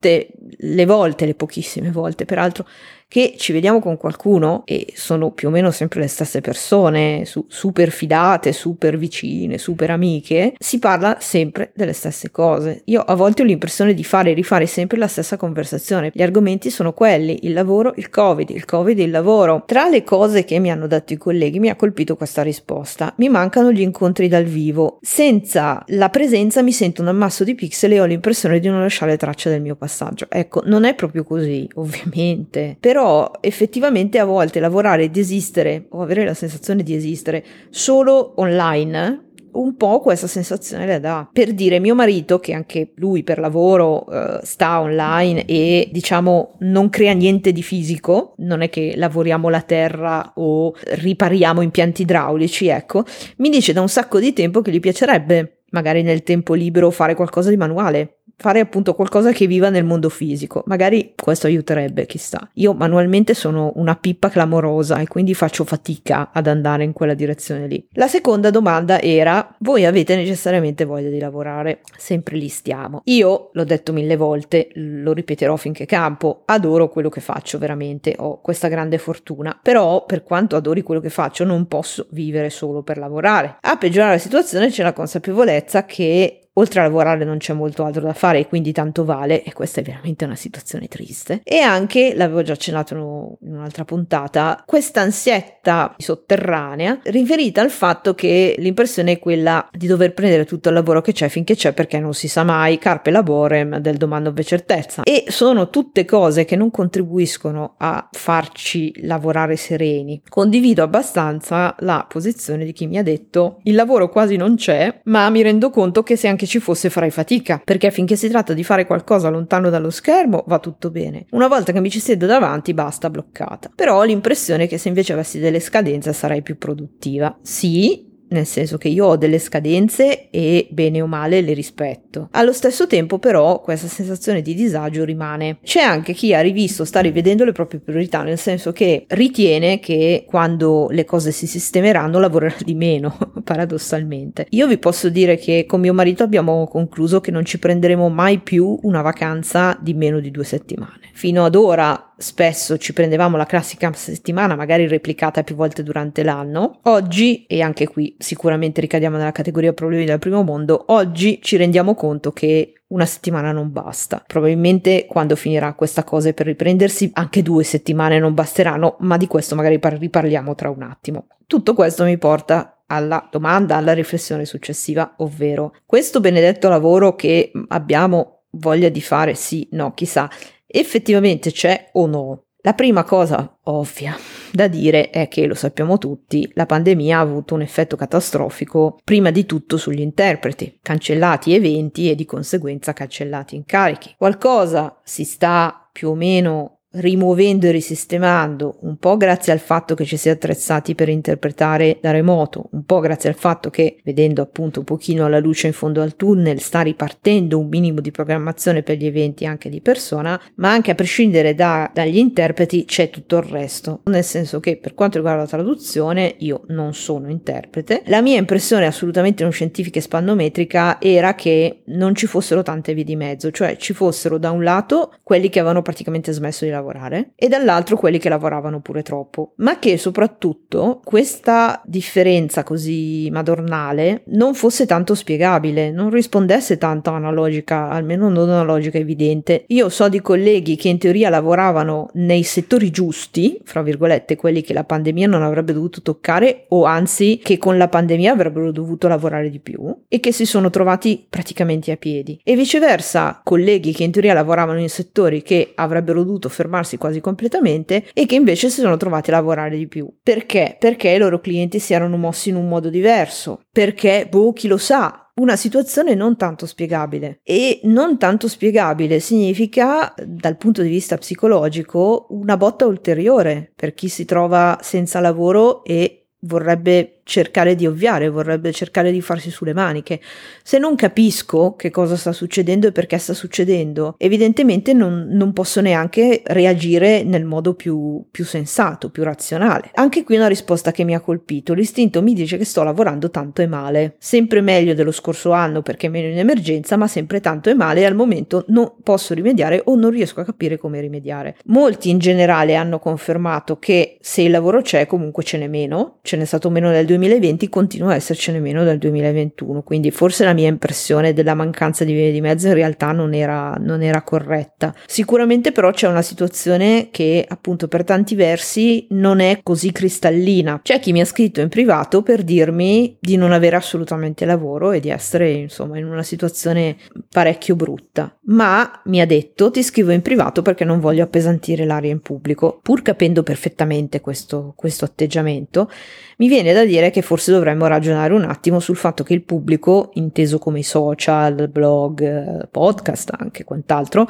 tutte 0.00 0.28
le 0.60 0.86
volte, 0.86 1.26
le 1.26 1.34
pochissime 1.34 1.90
volte 1.90 2.24
peraltro, 2.24 2.66
che 3.10 3.34
ci 3.36 3.50
vediamo 3.50 3.80
con 3.80 3.96
qualcuno 3.96 4.62
e 4.64 4.92
sono 4.94 5.32
più 5.32 5.48
o 5.48 5.50
meno 5.50 5.72
sempre 5.72 5.98
le 5.98 6.06
stesse 6.06 6.40
persone, 6.40 7.24
su, 7.24 7.44
super 7.48 7.90
fidate, 7.90 8.52
super 8.52 8.96
vicine, 8.96 9.58
super 9.58 9.90
amiche, 9.90 10.54
si 10.56 10.78
parla 10.78 11.16
sempre 11.18 11.72
delle 11.74 11.92
stesse 11.92 12.30
cose. 12.30 12.82
Io 12.84 13.00
a 13.00 13.16
volte 13.16 13.42
ho 13.42 13.44
l'impressione 13.44 13.94
di 13.94 14.04
fare 14.04 14.30
e 14.30 14.34
rifare 14.34 14.66
sempre 14.66 14.96
la 14.96 15.08
stessa 15.08 15.36
conversazione. 15.36 16.12
Gli 16.14 16.22
argomenti 16.22 16.70
sono 16.70 16.92
quelli, 16.92 17.40
il 17.42 17.52
lavoro, 17.52 17.94
il 17.96 18.10
covid, 18.10 18.48
il 18.50 18.64
covid 18.64 19.00
e 19.00 19.02
il 19.02 19.10
lavoro. 19.10 19.64
Tra 19.66 19.88
le 19.88 20.04
cose 20.04 20.44
che 20.44 20.60
mi 20.60 20.70
hanno 20.70 20.86
detto 20.86 21.12
i 21.12 21.16
colleghi 21.16 21.58
mi 21.58 21.68
ha 21.68 21.74
colpito 21.74 22.14
questa 22.14 22.42
risposta. 22.42 23.12
Mi 23.16 23.28
mancano 23.28 23.72
gli 23.72 23.80
incontri 23.80 24.28
dal 24.28 24.44
vivo. 24.44 24.98
Senza 25.02 25.82
la 25.88 26.10
presenza 26.10 26.62
mi 26.62 26.70
sento 26.70 27.02
un 27.02 27.08
ammasso 27.08 27.42
di 27.42 27.56
pixel 27.56 27.94
e 27.94 28.00
ho 28.00 28.04
l'impressione 28.04 28.60
di 28.60 28.68
non 28.68 28.82
lasciare 28.82 29.16
traccia 29.16 29.50
del 29.50 29.62
mio 29.62 29.74
passaggio. 29.74 30.26
Ecco, 30.28 30.62
non 30.66 30.84
è 30.84 30.94
proprio 30.94 31.24
così, 31.24 31.68
ovviamente, 31.74 32.76
però 32.78 32.98
effettivamente 33.40 34.18
a 34.18 34.24
volte 34.24 34.60
lavorare 34.60 35.04
ed 35.04 35.16
esistere 35.16 35.86
o 35.90 36.02
avere 36.02 36.24
la 36.24 36.34
sensazione 36.34 36.82
di 36.82 36.94
esistere 36.94 37.44
solo 37.70 38.34
online 38.36 39.28
un 39.52 39.76
po' 39.76 40.00
questa 40.00 40.26
sensazione 40.26 40.86
la 40.86 40.98
dà. 40.98 41.28
Per 41.32 41.52
dire, 41.54 41.80
mio 41.80 41.94
marito, 41.94 42.38
che 42.38 42.52
anche 42.52 42.92
lui 42.96 43.22
per 43.22 43.38
lavoro 43.38 44.04
uh, 44.06 44.38
sta 44.42 44.80
online 44.80 45.44
e 45.44 45.88
diciamo 45.90 46.56
non 46.60 46.90
crea 46.90 47.12
niente 47.12 47.52
di 47.52 47.62
fisico, 47.62 48.34
non 48.38 48.62
è 48.62 48.70
che 48.70 48.94
lavoriamo 48.96 49.48
la 49.48 49.62
terra 49.62 50.32
o 50.36 50.74
ripariamo 50.76 51.62
impianti 51.62 52.02
idraulici, 52.02 52.68
ecco, 52.68 53.04
mi 53.38 53.48
dice 53.48 53.72
da 53.72 53.80
un 53.80 53.88
sacco 53.88 54.20
di 54.20 54.32
tempo 54.32 54.60
che 54.60 54.70
gli 54.70 54.80
piacerebbe 54.80 55.59
magari 55.70 56.02
nel 56.02 56.22
tempo 56.22 56.54
libero 56.54 56.90
fare 56.90 57.14
qualcosa 57.14 57.50
di 57.50 57.56
manuale 57.56 58.20
fare 58.40 58.60
appunto 58.60 58.94
qualcosa 58.94 59.32
che 59.32 59.46
viva 59.46 59.68
nel 59.68 59.84
mondo 59.84 60.08
fisico. 60.08 60.62
Magari 60.64 61.12
questo 61.14 61.46
aiuterebbe, 61.46 62.06
chissà. 62.06 62.48
Io 62.54 62.72
manualmente 62.72 63.34
sono 63.34 63.72
una 63.74 63.96
pippa 63.96 64.30
clamorosa 64.30 64.98
e 64.98 65.06
quindi 65.06 65.34
faccio 65.34 65.64
fatica 65.64 66.30
ad 66.32 66.46
andare 66.46 66.82
in 66.82 66.94
quella 66.94 67.12
direzione 67.12 67.66
lì. 67.66 67.86
La 67.92 68.08
seconda 68.08 68.48
domanda 68.48 68.98
era: 68.98 69.54
voi 69.58 69.84
avete 69.84 70.16
necessariamente 70.16 70.86
voglia 70.86 71.10
di 71.10 71.18
lavorare? 71.18 71.80
Sempre 71.98 72.38
lì 72.38 72.48
stiamo. 72.48 73.02
Io 73.04 73.50
l'ho 73.52 73.64
detto 73.64 73.92
mille 73.92 74.16
volte, 74.16 74.70
lo 74.74 75.12
ripeterò 75.12 75.56
finché 75.56 75.84
campo, 75.84 76.42
adoro 76.46 76.88
quello 76.88 77.10
che 77.10 77.20
faccio 77.20 77.58
veramente, 77.58 78.14
ho 78.16 78.40
questa 78.40 78.68
grande 78.68 78.96
fortuna, 78.96 79.58
però 79.62 80.06
per 80.06 80.22
quanto 80.22 80.56
adori 80.56 80.80
quello 80.80 81.02
che 81.02 81.10
faccio 81.10 81.44
non 81.44 81.66
posso 81.66 82.06
vivere 82.12 82.48
solo 82.48 82.82
per 82.82 82.96
lavorare. 82.96 83.58
A 83.60 83.76
peggiorare 83.76 84.12
la 84.12 84.18
situazione 84.18 84.70
c'è 84.70 84.82
la 84.82 84.94
consapevolezza 84.94 85.58
che 85.84 86.39
oltre 86.54 86.80
a 86.80 86.82
lavorare 86.84 87.24
non 87.24 87.38
c'è 87.38 87.52
molto 87.52 87.84
altro 87.84 88.02
da 88.02 88.12
fare 88.12 88.40
e 88.40 88.46
quindi 88.46 88.72
tanto 88.72 89.04
vale 89.04 89.42
e 89.42 89.52
questa 89.52 89.80
è 89.80 89.84
veramente 89.84 90.24
una 90.24 90.36
situazione 90.36 90.88
triste. 90.88 91.40
E 91.44 91.58
anche 91.58 92.14
l'avevo 92.14 92.42
già 92.42 92.52
accennato 92.52 92.94
in 93.42 93.54
un'altra 93.54 93.84
puntata 93.84 94.62
questa 94.66 95.00
ansietta 95.00 95.94
sotterranea 95.96 97.00
riferita 97.04 97.60
al 97.60 97.70
fatto 97.70 98.14
che 98.14 98.54
l'impressione 98.58 99.12
è 99.12 99.18
quella 99.18 99.68
di 99.72 99.86
dover 99.86 100.12
prendere 100.12 100.44
tutto 100.44 100.68
il 100.68 100.74
lavoro 100.74 101.00
che 101.00 101.12
c'è 101.12 101.28
finché 101.28 101.54
c'è 101.54 101.72
perché 101.72 101.98
non 101.98 102.14
si 102.14 102.28
sa 102.28 102.42
mai 102.42 102.78
carpe 102.78 103.10
laborem 103.10 103.78
del 103.78 103.96
domando 103.96 104.30
ove 104.30 104.44
certezza. 104.44 105.02
E 105.04 105.24
sono 105.28 105.70
tutte 105.70 106.04
cose 106.04 106.44
che 106.44 106.56
non 106.56 106.70
contribuiscono 106.70 107.74
a 107.78 108.08
farci 108.10 108.92
lavorare 109.02 109.56
sereni. 109.56 110.22
Condivido 110.28 110.82
abbastanza 110.82 111.74
la 111.80 112.04
posizione 112.08 112.64
di 112.64 112.72
chi 112.72 112.86
mi 112.86 112.98
ha 112.98 113.02
detto 113.02 113.60
il 113.64 113.74
lavoro 113.74 114.08
quasi 114.08 114.36
non 114.36 114.56
c'è 114.56 115.00
ma 115.04 115.28
mi 115.30 115.42
rendo 115.42 115.70
conto 115.70 116.02
che 116.02 116.16
se 116.16 116.28
anche 116.28 116.46
ci 116.50 116.58
fosse 116.58 116.90
farai 116.90 117.10
fatica, 117.10 117.62
perché 117.64 117.92
finché 117.92 118.16
si 118.16 118.28
tratta 118.28 118.52
di 118.52 118.64
fare 118.64 118.84
qualcosa 118.84 119.28
lontano 119.28 119.70
dallo 119.70 119.90
schermo 119.90 120.42
va 120.48 120.58
tutto 120.58 120.90
bene. 120.90 121.26
Una 121.30 121.46
volta 121.46 121.72
che 121.72 121.80
mi 121.80 121.90
ci 121.90 122.00
siedo 122.00 122.26
davanti 122.26 122.74
basta 122.74 123.08
bloccata. 123.08 123.70
Però 123.72 123.98
ho 123.98 124.02
l'impressione 124.02 124.66
che 124.66 124.76
se 124.76 124.88
invece 124.88 125.12
avessi 125.12 125.38
delle 125.38 125.60
scadenze 125.60 126.12
sarai 126.12 126.42
più 126.42 126.58
produttiva. 126.58 127.38
Sì, 127.40 128.09
nel 128.30 128.46
senso 128.46 128.78
che 128.78 128.88
io 128.88 129.06
ho 129.06 129.16
delle 129.16 129.38
scadenze 129.38 130.30
e 130.30 130.66
bene 130.70 131.00
o 131.00 131.06
male 131.06 131.40
le 131.40 131.52
rispetto. 131.52 132.28
Allo 132.32 132.52
stesso 132.52 132.86
tempo 132.86 133.18
però 133.18 133.60
questa 133.60 133.88
sensazione 133.88 134.42
di 134.42 134.54
disagio 134.54 135.04
rimane. 135.04 135.58
C'è 135.62 135.80
anche 135.80 136.12
chi 136.12 136.34
ha 136.34 136.40
rivisto, 136.40 136.84
sta 136.84 137.00
rivedendo 137.00 137.44
le 137.44 137.52
proprie 137.52 137.80
priorità, 137.80 138.22
nel 138.22 138.38
senso 138.38 138.72
che 138.72 139.04
ritiene 139.08 139.78
che 139.78 140.24
quando 140.26 140.88
le 140.90 141.04
cose 141.04 141.32
si 141.32 141.46
sistemeranno 141.46 142.18
lavorerà 142.18 142.56
di 142.60 142.74
meno, 142.74 143.16
paradossalmente. 143.42 144.46
Io 144.50 144.66
vi 144.66 144.78
posso 144.78 145.08
dire 145.08 145.36
che 145.36 145.64
con 145.66 145.80
mio 145.80 145.94
marito 145.94 146.22
abbiamo 146.22 146.66
concluso 146.68 147.20
che 147.20 147.30
non 147.30 147.44
ci 147.44 147.58
prenderemo 147.58 148.08
mai 148.08 148.38
più 148.38 148.78
una 148.82 149.02
vacanza 149.02 149.76
di 149.80 149.94
meno 149.94 150.20
di 150.20 150.30
due 150.30 150.44
settimane. 150.44 150.98
Fino 151.12 151.44
ad 151.44 151.54
ora 151.54 152.09
spesso 152.20 152.76
ci 152.76 152.92
prendevamo 152.92 153.36
la 153.36 153.46
classica 153.46 153.90
settimana, 153.94 154.54
magari 154.54 154.86
replicata 154.86 155.42
più 155.42 155.54
volte 155.54 155.82
durante 155.82 156.22
l'anno. 156.22 156.78
Oggi, 156.82 157.46
e 157.46 157.62
anche 157.62 157.88
qui 157.88 158.14
sicuramente 158.18 158.80
ricadiamo 158.80 159.16
nella 159.16 159.32
categoria 159.32 159.72
problemi 159.72 160.04
del 160.04 160.18
primo 160.18 160.42
mondo, 160.42 160.84
oggi 160.88 161.40
ci 161.42 161.56
rendiamo 161.56 161.94
conto 161.94 162.32
che 162.32 162.74
una 162.88 163.06
settimana 163.06 163.52
non 163.52 163.72
basta. 163.72 164.22
Probabilmente 164.26 165.06
quando 165.06 165.34
finirà 165.34 165.72
questa 165.72 166.04
cosa 166.04 166.32
per 166.32 166.46
riprendersi 166.46 167.10
anche 167.14 167.42
due 167.42 167.64
settimane 167.64 168.18
non 168.18 168.34
basteranno, 168.34 168.96
ma 169.00 169.16
di 169.16 169.26
questo 169.26 169.54
magari 169.54 169.80
riparliamo 169.80 170.54
tra 170.54 170.68
un 170.68 170.82
attimo. 170.82 171.26
Tutto 171.46 171.74
questo 171.74 172.04
mi 172.04 172.18
porta 172.18 172.82
alla 172.86 173.26
domanda, 173.30 173.76
alla 173.76 173.92
riflessione 173.92 174.44
successiva, 174.44 175.14
ovvero 175.18 175.74
questo 175.86 176.20
benedetto 176.20 176.68
lavoro 176.68 177.14
che 177.14 177.52
abbiamo 177.68 178.42
voglia 178.54 178.88
di 178.88 179.00
fare, 179.00 179.34
sì, 179.34 179.68
no, 179.72 179.94
chissà, 179.94 180.28
effettivamente 180.70 181.50
c'è 181.50 181.90
o 181.92 182.06
no? 182.06 182.44
La 182.62 182.74
prima 182.74 183.04
cosa 183.04 183.56
ovvia 183.64 184.16
da 184.52 184.68
dire 184.68 185.08
è 185.08 185.28
che, 185.28 185.46
lo 185.46 185.54
sappiamo 185.54 185.96
tutti, 185.96 186.50
la 186.54 186.66
pandemia 186.66 187.16
ha 187.16 187.22
avuto 187.22 187.54
un 187.54 187.62
effetto 187.62 187.96
catastrofico 187.96 188.98
prima 189.02 189.30
di 189.30 189.46
tutto 189.46 189.78
sugli 189.78 190.00
interpreti, 190.00 190.78
cancellati 190.82 191.54
eventi 191.54 192.10
e 192.10 192.14
di 192.14 192.26
conseguenza 192.26 192.92
cancellati 192.92 193.56
incarichi. 193.56 194.14
Qualcosa 194.18 195.00
si 195.02 195.24
sta 195.24 195.88
più 195.90 196.10
o 196.10 196.14
meno 196.14 196.79
rimuovendo 196.92 197.66
e 197.66 197.70
risistemando, 197.70 198.78
un 198.80 198.96
po' 198.96 199.16
grazie 199.16 199.52
al 199.52 199.60
fatto 199.60 199.94
che 199.94 200.04
ci 200.04 200.16
si 200.16 200.28
è 200.28 200.32
attrezzati 200.32 200.94
per 200.94 201.08
interpretare 201.08 201.98
da 202.00 202.10
remoto, 202.10 202.68
un 202.72 202.84
po' 202.84 202.98
grazie 202.98 203.28
al 203.28 203.36
fatto 203.36 203.70
che, 203.70 203.98
vedendo 204.02 204.42
appunto 204.42 204.80
un 204.80 204.84
pochino 204.84 205.28
la 205.28 205.38
luce 205.38 205.68
in 205.68 205.72
fondo 205.72 206.02
al 206.02 206.16
tunnel, 206.16 206.60
sta 206.60 206.80
ripartendo 206.80 207.58
un 207.58 207.68
minimo 207.68 208.00
di 208.00 208.10
programmazione 208.10 208.82
per 208.82 208.96
gli 208.96 209.06
eventi 209.06 209.46
anche 209.46 209.68
di 209.68 209.80
persona, 209.80 210.40
ma 210.56 210.72
anche 210.72 210.90
a 210.90 210.94
prescindere 210.96 211.54
da, 211.54 211.88
dagli 211.94 212.18
interpreti 212.18 212.84
c'è 212.84 213.08
tutto 213.08 213.36
il 213.36 213.44
resto, 213.44 214.00
nel 214.06 214.24
senso 214.24 214.58
che 214.58 214.76
per 214.76 214.94
quanto 214.94 215.18
riguarda 215.18 215.42
la 215.42 215.48
traduzione 215.48 216.34
io 216.38 216.62
non 216.68 216.92
sono 216.94 217.30
interprete, 217.30 218.02
la 218.06 218.20
mia 218.20 218.38
impressione 218.38 218.86
assolutamente 218.86 219.44
non 219.44 219.52
scientifica 219.52 220.00
e 220.00 220.02
spannometrica 220.02 221.00
era 221.00 221.34
che 221.34 221.82
non 221.86 222.16
ci 222.16 222.26
fossero 222.26 222.62
tante 222.62 222.94
vie 222.94 223.04
di 223.04 223.14
mezzo, 223.14 223.52
cioè 223.52 223.76
ci 223.76 223.92
fossero 223.92 224.38
da 224.38 224.50
un 224.50 224.64
lato 224.64 225.14
quelli 225.22 225.48
che 225.48 225.60
avevano 225.60 225.82
praticamente 225.82 226.32
smesso 226.32 226.64
di 226.64 226.70
lavorare 226.70 226.78
lavorare 226.80 227.32
e 227.36 227.48
dall'altro 227.48 227.96
quelli 227.96 228.18
che 228.18 228.28
lavoravano 228.28 228.80
pure 228.80 229.02
troppo, 229.02 229.52
ma 229.56 229.78
che 229.78 229.96
soprattutto 229.98 231.00
questa 231.04 231.80
differenza 231.84 232.62
così 232.62 233.28
madornale 233.30 234.22
non 234.26 234.54
fosse 234.54 234.86
tanto 234.86 235.14
spiegabile, 235.14 235.90
non 235.90 236.10
rispondesse 236.10 236.78
tanto 236.78 237.10
a 237.10 237.14
una 237.14 237.30
logica, 237.30 237.88
almeno 237.88 238.28
non 238.28 238.48
una 238.48 238.62
logica 238.62 238.98
evidente. 238.98 239.64
Io 239.68 239.88
so 239.88 240.08
di 240.08 240.20
colleghi 240.20 240.76
che 240.76 240.88
in 240.88 240.98
teoria 240.98 241.28
lavoravano 241.28 242.08
nei 242.14 242.42
settori 242.42 242.90
giusti, 242.90 243.60
fra 243.64 243.82
virgolette, 243.82 244.36
quelli 244.36 244.62
che 244.62 244.72
la 244.72 244.84
pandemia 244.84 245.26
non 245.26 245.42
avrebbe 245.42 245.72
dovuto 245.72 246.02
toccare 246.02 246.64
o 246.68 246.84
anzi 246.84 247.40
che 247.42 247.58
con 247.58 247.76
la 247.76 247.88
pandemia 247.88 248.32
avrebbero 248.32 248.72
dovuto 248.72 249.08
lavorare 249.08 249.50
di 249.50 249.60
più 249.60 249.94
e 250.08 250.20
che 250.20 250.32
si 250.32 250.46
sono 250.46 250.70
trovati 250.70 251.26
praticamente 251.28 251.92
a 251.92 251.96
piedi. 251.96 252.40
E 252.42 252.56
viceversa, 252.56 253.40
colleghi 253.44 253.92
che 253.92 254.04
in 254.04 254.10
teoria 254.10 254.34
lavoravano 254.34 254.80
in 254.80 254.88
settori 254.88 255.42
che 255.42 255.72
avrebbero 255.74 256.22
dovuto 256.22 256.48
fermare 256.48 256.69
fermarsi 256.70 256.96
quasi 256.96 257.20
completamente 257.20 258.04
e 258.14 258.24
che 258.26 258.36
invece 258.36 258.70
si 258.70 258.80
sono 258.80 258.96
trovati 258.96 259.30
a 259.30 259.34
lavorare 259.34 259.76
di 259.76 259.88
più. 259.88 260.08
Perché? 260.22 260.76
Perché 260.78 261.10
i 261.10 261.18
loro 261.18 261.40
clienti 261.40 261.80
si 261.80 261.92
erano 261.92 262.16
mossi 262.16 262.50
in 262.50 262.56
un 262.56 262.68
modo 262.68 262.88
diverso. 262.88 263.62
Perché, 263.70 264.26
boh, 264.30 264.52
chi 264.52 264.68
lo 264.68 264.76
sa, 264.76 265.32
una 265.34 265.56
situazione 265.56 266.14
non 266.14 266.36
tanto 266.36 266.66
spiegabile. 266.66 267.40
E 267.42 267.80
non 267.84 268.16
tanto 268.18 268.46
spiegabile 268.46 269.18
significa, 269.18 270.14
dal 270.24 270.56
punto 270.56 270.82
di 270.82 270.88
vista 270.88 271.18
psicologico, 271.18 272.28
una 272.30 272.56
botta 272.56 272.86
ulteriore 272.86 273.72
per 273.74 273.92
chi 273.92 274.08
si 274.08 274.24
trova 274.24 274.78
senza 274.80 275.20
lavoro 275.20 275.82
e 275.84 276.28
vorrebbe 276.42 277.19
cercare 277.30 277.76
di 277.76 277.86
ovviare, 277.86 278.28
vorrebbe 278.28 278.72
cercare 278.72 279.12
di 279.12 279.20
farsi 279.20 279.50
sulle 279.50 279.72
maniche. 279.72 280.20
Se 280.64 280.78
non 280.78 280.96
capisco 280.96 281.76
che 281.76 281.88
cosa 281.90 282.16
sta 282.16 282.32
succedendo 282.32 282.88
e 282.88 282.92
perché 282.92 283.18
sta 283.18 283.34
succedendo, 283.34 284.16
evidentemente 284.18 284.92
non, 284.92 285.28
non 285.30 285.52
posso 285.52 285.80
neanche 285.80 286.42
reagire 286.44 287.22
nel 287.22 287.44
modo 287.44 287.74
più, 287.74 288.24
più 288.32 288.44
sensato, 288.44 289.10
più 289.10 289.22
razionale. 289.22 289.90
Anche 289.94 290.24
qui 290.24 290.34
una 290.34 290.48
risposta 290.48 290.90
che 290.90 291.04
mi 291.04 291.14
ha 291.14 291.20
colpito. 291.20 291.72
L'istinto 291.72 292.20
mi 292.20 292.34
dice 292.34 292.56
che 292.56 292.64
sto 292.64 292.82
lavorando 292.82 293.30
tanto 293.30 293.62
e 293.62 293.68
male. 293.68 294.16
Sempre 294.18 294.60
meglio 294.60 294.94
dello 294.94 295.12
scorso 295.12 295.52
anno 295.52 295.82
perché 295.82 296.08
meno 296.08 296.26
in 296.26 296.38
emergenza, 296.38 296.96
ma 296.96 297.06
sempre 297.06 297.40
tanto 297.40 297.70
e 297.70 297.74
male 297.74 298.00
e 298.00 298.06
al 298.06 298.16
momento 298.16 298.64
non 298.68 298.94
posso 299.04 299.34
rimediare 299.34 299.82
o 299.84 299.94
non 299.94 300.10
riesco 300.10 300.40
a 300.40 300.44
capire 300.44 300.78
come 300.78 301.00
rimediare. 301.00 301.56
Molti 301.66 302.10
in 302.10 302.18
generale 302.18 302.74
hanno 302.74 302.98
confermato 302.98 303.78
che 303.78 304.18
se 304.20 304.42
il 304.42 304.50
lavoro 304.50 304.82
c'è 304.82 305.06
comunque 305.06 305.44
ce 305.44 305.58
n'è 305.58 305.68
meno, 305.68 306.18
ce 306.22 306.36
n'è 306.36 306.44
stato 306.44 306.70
meno 306.70 306.90
nel 306.90 307.06
2020 307.06 307.19
2020 307.20 307.68
continua 307.68 308.12
a 308.12 308.14
essercene 308.14 308.58
meno 308.60 308.82
dal 308.82 308.96
2021, 308.98 309.82
quindi 309.82 310.10
forse 310.10 310.44
la 310.44 310.54
mia 310.54 310.68
impressione 310.68 311.32
della 311.32 311.54
mancanza 311.54 312.04
di 312.04 312.12
vie 312.12 312.32
di 312.32 312.40
mezzo 312.40 312.68
in 312.68 312.74
realtà 312.74 313.12
non 313.12 313.34
era, 313.34 313.74
non 313.78 314.02
era 314.02 314.22
corretta. 314.22 314.94
Sicuramente 315.06 315.72
però 315.72 315.90
c'è 315.90 316.08
una 316.08 316.22
situazione 316.22 317.08
che 317.10 317.44
appunto 317.46 317.88
per 317.88 318.04
tanti 318.04 318.34
versi 318.34 319.06
non 319.10 319.40
è 319.40 319.60
così 319.62 319.92
cristallina. 319.92 320.80
C'è 320.82 320.98
chi 320.98 321.12
mi 321.12 321.20
ha 321.20 321.26
scritto 321.26 321.60
in 321.60 321.68
privato 321.68 322.22
per 322.22 322.42
dirmi 322.42 323.16
di 323.20 323.36
non 323.36 323.52
avere 323.52 323.76
assolutamente 323.76 324.46
lavoro 324.46 324.92
e 324.92 325.00
di 325.00 325.10
essere 325.10 325.50
insomma 325.50 325.98
in 325.98 326.06
una 326.06 326.22
situazione 326.22 326.96
parecchio 327.30 327.76
brutta, 327.76 328.34
ma 328.46 329.02
mi 329.04 329.20
ha 329.20 329.26
detto 329.26 329.70
ti 329.70 329.82
scrivo 329.82 330.10
in 330.12 330.22
privato 330.22 330.62
perché 330.62 330.84
non 330.84 331.00
voglio 331.00 331.22
appesantire 331.22 331.84
l'aria 331.84 332.10
in 332.10 332.20
pubblico, 332.20 332.80
pur 332.82 333.02
capendo 333.02 333.42
perfettamente 333.42 334.20
questo, 334.20 334.72
questo 334.76 335.04
atteggiamento, 335.04 335.90
mi 336.38 336.48
viene 336.48 336.72
da 336.72 336.84
dire 336.84 337.09
che 337.10 337.22
forse 337.22 337.52
dovremmo 337.52 337.86
ragionare 337.86 338.32
un 338.32 338.44
attimo 338.44 338.80
sul 338.80 338.96
fatto 338.96 339.22
che 339.22 339.34
il 339.34 339.42
pubblico, 339.42 340.10
inteso 340.14 340.58
come 340.58 340.82
social, 340.82 341.68
blog, 341.68 342.68
podcast, 342.68 343.32
anche 343.36 343.64
quant'altro, 343.64 344.26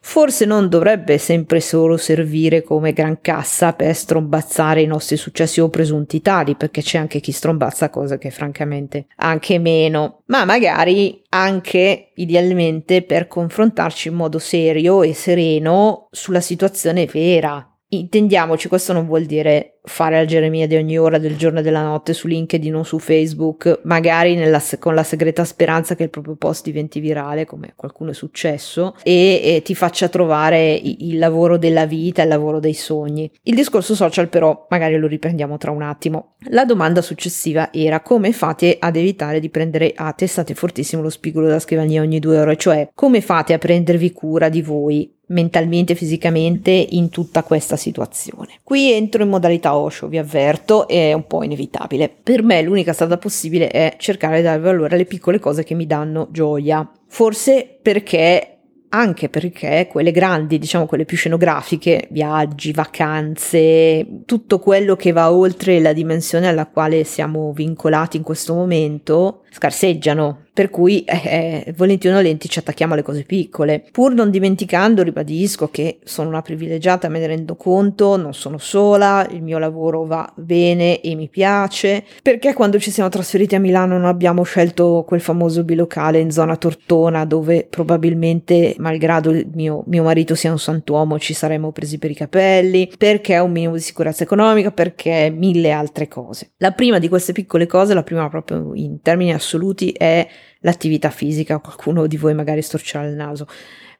forse 0.00 0.44
non 0.44 0.68
dovrebbe 0.68 1.18
sempre 1.18 1.60
solo 1.60 1.96
servire 1.96 2.62
come 2.62 2.92
gran 2.92 3.20
cassa 3.20 3.72
per 3.72 3.94
strombazzare 3.94 4.82
i 4.82 4.86
nostri 4.86 5.16
successi 5.16 5.60
o 5.60 5.68
presunti 5.68 6.20
tali, 6.20 6.54
perché 6.54 6.82
c'è 6.82 6.98
anche 6.98 7.20
chi 7.20 7.32
strombazza 7.32 7.90
cose 7.90 8.18
che 8.18 8.30
francamente 8.30 9.06
anche 9.16 9.58
meno, 9.58 10.22
ma 10.26 10.44
magari 10.44 11.22
anche 11.30 12.10
idealmente 12.14 13.02
per 13.02 13.28
confrontarci 13.28 14.08
in 14.08 14.14
modo 14.14 14.38
serio 14.38 15.02
e 15.02 15.14
sereno 15.14 16.08
sulla 16.10 16.40
situazione 16.40 17.06
vera 17.06 17.66
Intendiamoci, 17.94 18.68
questo 18.68 18.94
non 18.94 19.04
vuol 19.04 19.26
dire 19.26 19.80
fare 19.84 20.16
la 20.16 20.24
Geremia 20.24 20.66
di 20.66 20.76
ogni 20.76 20.96
ora 20.98 21.18
del 21.18 21.36
giorno 21.36 21.58
e 21.58 21.62
della 21.62 21.82
notte 21.82 22.14
su 22.14 22.26
LinkedIn 22.26 22.74
o 22.74 22.84
su 22.84 22.98
Facebook, 22.98 23.80
magari 23.82 24.34
nella, 24.34 24.62
con 24.78 24.94
la 24.94 25.02
segreta 25.02 25.44
speranza 25.44 25.94
che 25.94 26.04
il 26.04 26.08
proprio 26.08 26.36
post 26.36 26.64
diventi 26.64 27.00
virale, 27.00 27.44
come 27.44 27.74
qualcuno 27.76 28.12
è 28.12 28.14
successo, 28.14 28.94
e, 29.02 29.42
e 29.44 29.62
ti 29.62 29.74
faccia 29.74 30.08
trovare 30.08 30.72
il, 30.72 31.18
lavoro 31.18 31.58
della 31.58 31.84
vita, 31.84 32.22
il 32.22 32.28
lavoro 32.28 32.60
dei 32.60 32.72
sogni. 32.72 33.30
Il 33.42 33.54
discorso 33.54 33.94
social 33.94 34.30
però 34.30 34.66
magari 34.70 34.96
lo 34.96 35.06
riprendiamo 35.06 35.58
tra 35.58 35.70
un 35.70 35.82
attimo. 35.82 36.36
La 36.48 36.64
domanda 36.64 37.02
successiva 37.02 37.70
era 37.74 38.00
come 38.00 38.32
fate 38.32 38.76
ad 38.78 38.96
evitare 38.96 39.38
di 39.38 39.50
prendere 39.50 39.92
a 39.94 40.14
testate 40.14 40.54
fortissimo 40.54 41.02
lo 41.02 41.10
spigolo 41.10 41.46
della 41.46 41.58
scrivania 41.58 42.00
ogni 42.00 42.20
due 42.20 42.38
ore, 42.38 42.56
cioè 42.56 42.88
come 42.94 43.20
fate 43.20 43.52
a 43.52 43.58
prendervi 43.58 44.12
cura 44.12 44.48
di 44.48 44.62
voi 44.62 45.20
mentalmente 45.32 45.92
e 45.92 45.96
fisicamente 45.96 46.70
in 46.70 47.08
tutta 47.10 47.42
questa 47.42 47.76
situazione. 47.76 48.60
Qui 48.62 48.92
entro 48.92 49.22
in 49.22 49.28
modalità 49.28 49.76
Osho, 49.76 50.08
vi 50.08 50.18
avverto, 50.18 50.86
è 50.86 51.12
un 51.12 51.26
po' 51.26 51.42
inevitabile. 51.42 52.08
Per 52.08 52.42
me 52.42 52.62
l'unica 52.62 52.92
strada 52.92 53.18
possibile 53.18 53.68
è 53.68 53.96
cercare 53.98 54.36
di 54.36 54.42
dare 54.42 54.60
valore 54.60 54.94
alle 54.94 55.04
piccole 55.04 55.38
cose 55.38 55.64
che 55.64 55.74
mi 55.74 55.86
danno 55.86 56.28
gioia. 56.30 56.88
Forse 57.06 57.78
perché 57.82 58.51
anche 58.94 59.28
perché 59.28 59.88
quelle 59.90 60.10
grandi, 60.10 60.58
diciamo 60.58 60.86
quelle 60.86 61.04
più 61.04 61.16
scenografiche, 61.16 62.08
viaggi, 62.10 62.72
vacanze, 62.72 64.06
tutto 64.26 64.58
quello 64.58 64.96
che 64.96 65.12
va 65.12 65.32
oltre 65.32 65.80
la 65.80 65.92
dimensione 65.92 66.48
alla 66.48 66.66
quale 66.66 67.04
siamo 67.04 67.52
vincolati 67.52 68.18
in 68.18 68.22
questo 68.22 68.54
momento, 68.54 69.42
scarseggiano. 69.50 70.40
Per 70.54 70.68
cui, 70.68 71.02
eh, 71.04 71.20
eh, 71.24 71.74
volenti 71.78 72.08
o 72.08 72.12
nolenti, 72.12 72.46
ci 72.46 72.58
attacchiamo 72.58 72.92
alle 72.92 73.02
cose 73.02 73.22
piccole. 73.22 73.86
Pur 73.90 74.12
non 74.12 74.30
dimenticando, 74.30 75.02
ribadisco 75.02 75.70
che 75.70 76.00
sono 76.04 76.28
una 76.28 76.42
privilegiata, 76.42 77.08
me 77.08 77.20
ne 77.20 77.26
rendo 77.26 77.56
conto, 77.56 78.18
non 78.18 78.34
sono 78.34 78.58
sola, 78.58 79.26
il 79.30 79.42
mio 79.42 79.56
lavoro 79.56 80.04
va 80.04 80.30
bene 80.36 81.00
e 81.00 81.14
mi 81.14 81.30
piace. 81.30 82.04
Perché 82.22 82.52
quando 82.52 82.78
ci 82.78 82.90
siamo 82.90 83.08
trasferiti 83.08 83.54
a 83.54 83.60
Milano 83.60 83.96
non 83.96 84.04
abbiamo 84.04 84.42
scelto 84.42 85.04
quel 85.06 85.22
famoso 85.22 85.64
bilocale 85.64 86.18
in 86.18 86.30
zona 86.30 86.56
Tortona, 86.56 87.24
dove 87.24 87.66
probabilmente, 87.68 88.74
malgrado 88.82 89.30
il 89.30 89.48
mio, 89.54 89.84
mio 89.86 90.02
marito 90.02 90.34
sia 90.34 90.50
un 90.50 90.58
santuomo, 90.58 91.18
ci 91.18 91.32
saremmo 91.32 91.70
presi 91.70 91.98
per 91.98 92.10
i 92.10 92.14
capelli, 92.14 92.92
perché 92.98 93.38
un 93.38 93.52
minimo 93.52 93.74
di 93.74 93.80
sicurezza 93.80 94.24
economica, 94.24 94.72
perché 94.72 95.30
mille 95.34 95.70
altre 95.70 96.08
cose. 96.08 96.52
La 96.58 96.72
prima 96.72 96.98
di 96.98 97.08
queste 97.08 97.32
piccole 97.32 97.66
cose, 97.66 97.94
la 97.94 98.02
prima 98.02 98.28
proprio 98.28 98.72
in 98.74 99.00
termini 99.00 99.32
assoluti, 99.32 99.92
è 99.92 100.26
l'attività 100.60 101.10
fisica, 101.10 101.60
qualcuno 101.60 102.06
di 102.06 102.16
voi 102.16 102.34
magari 102.34 102.60
storcerà 102.60 103.06
il 103.06 103.14
naso, 103.14 103.46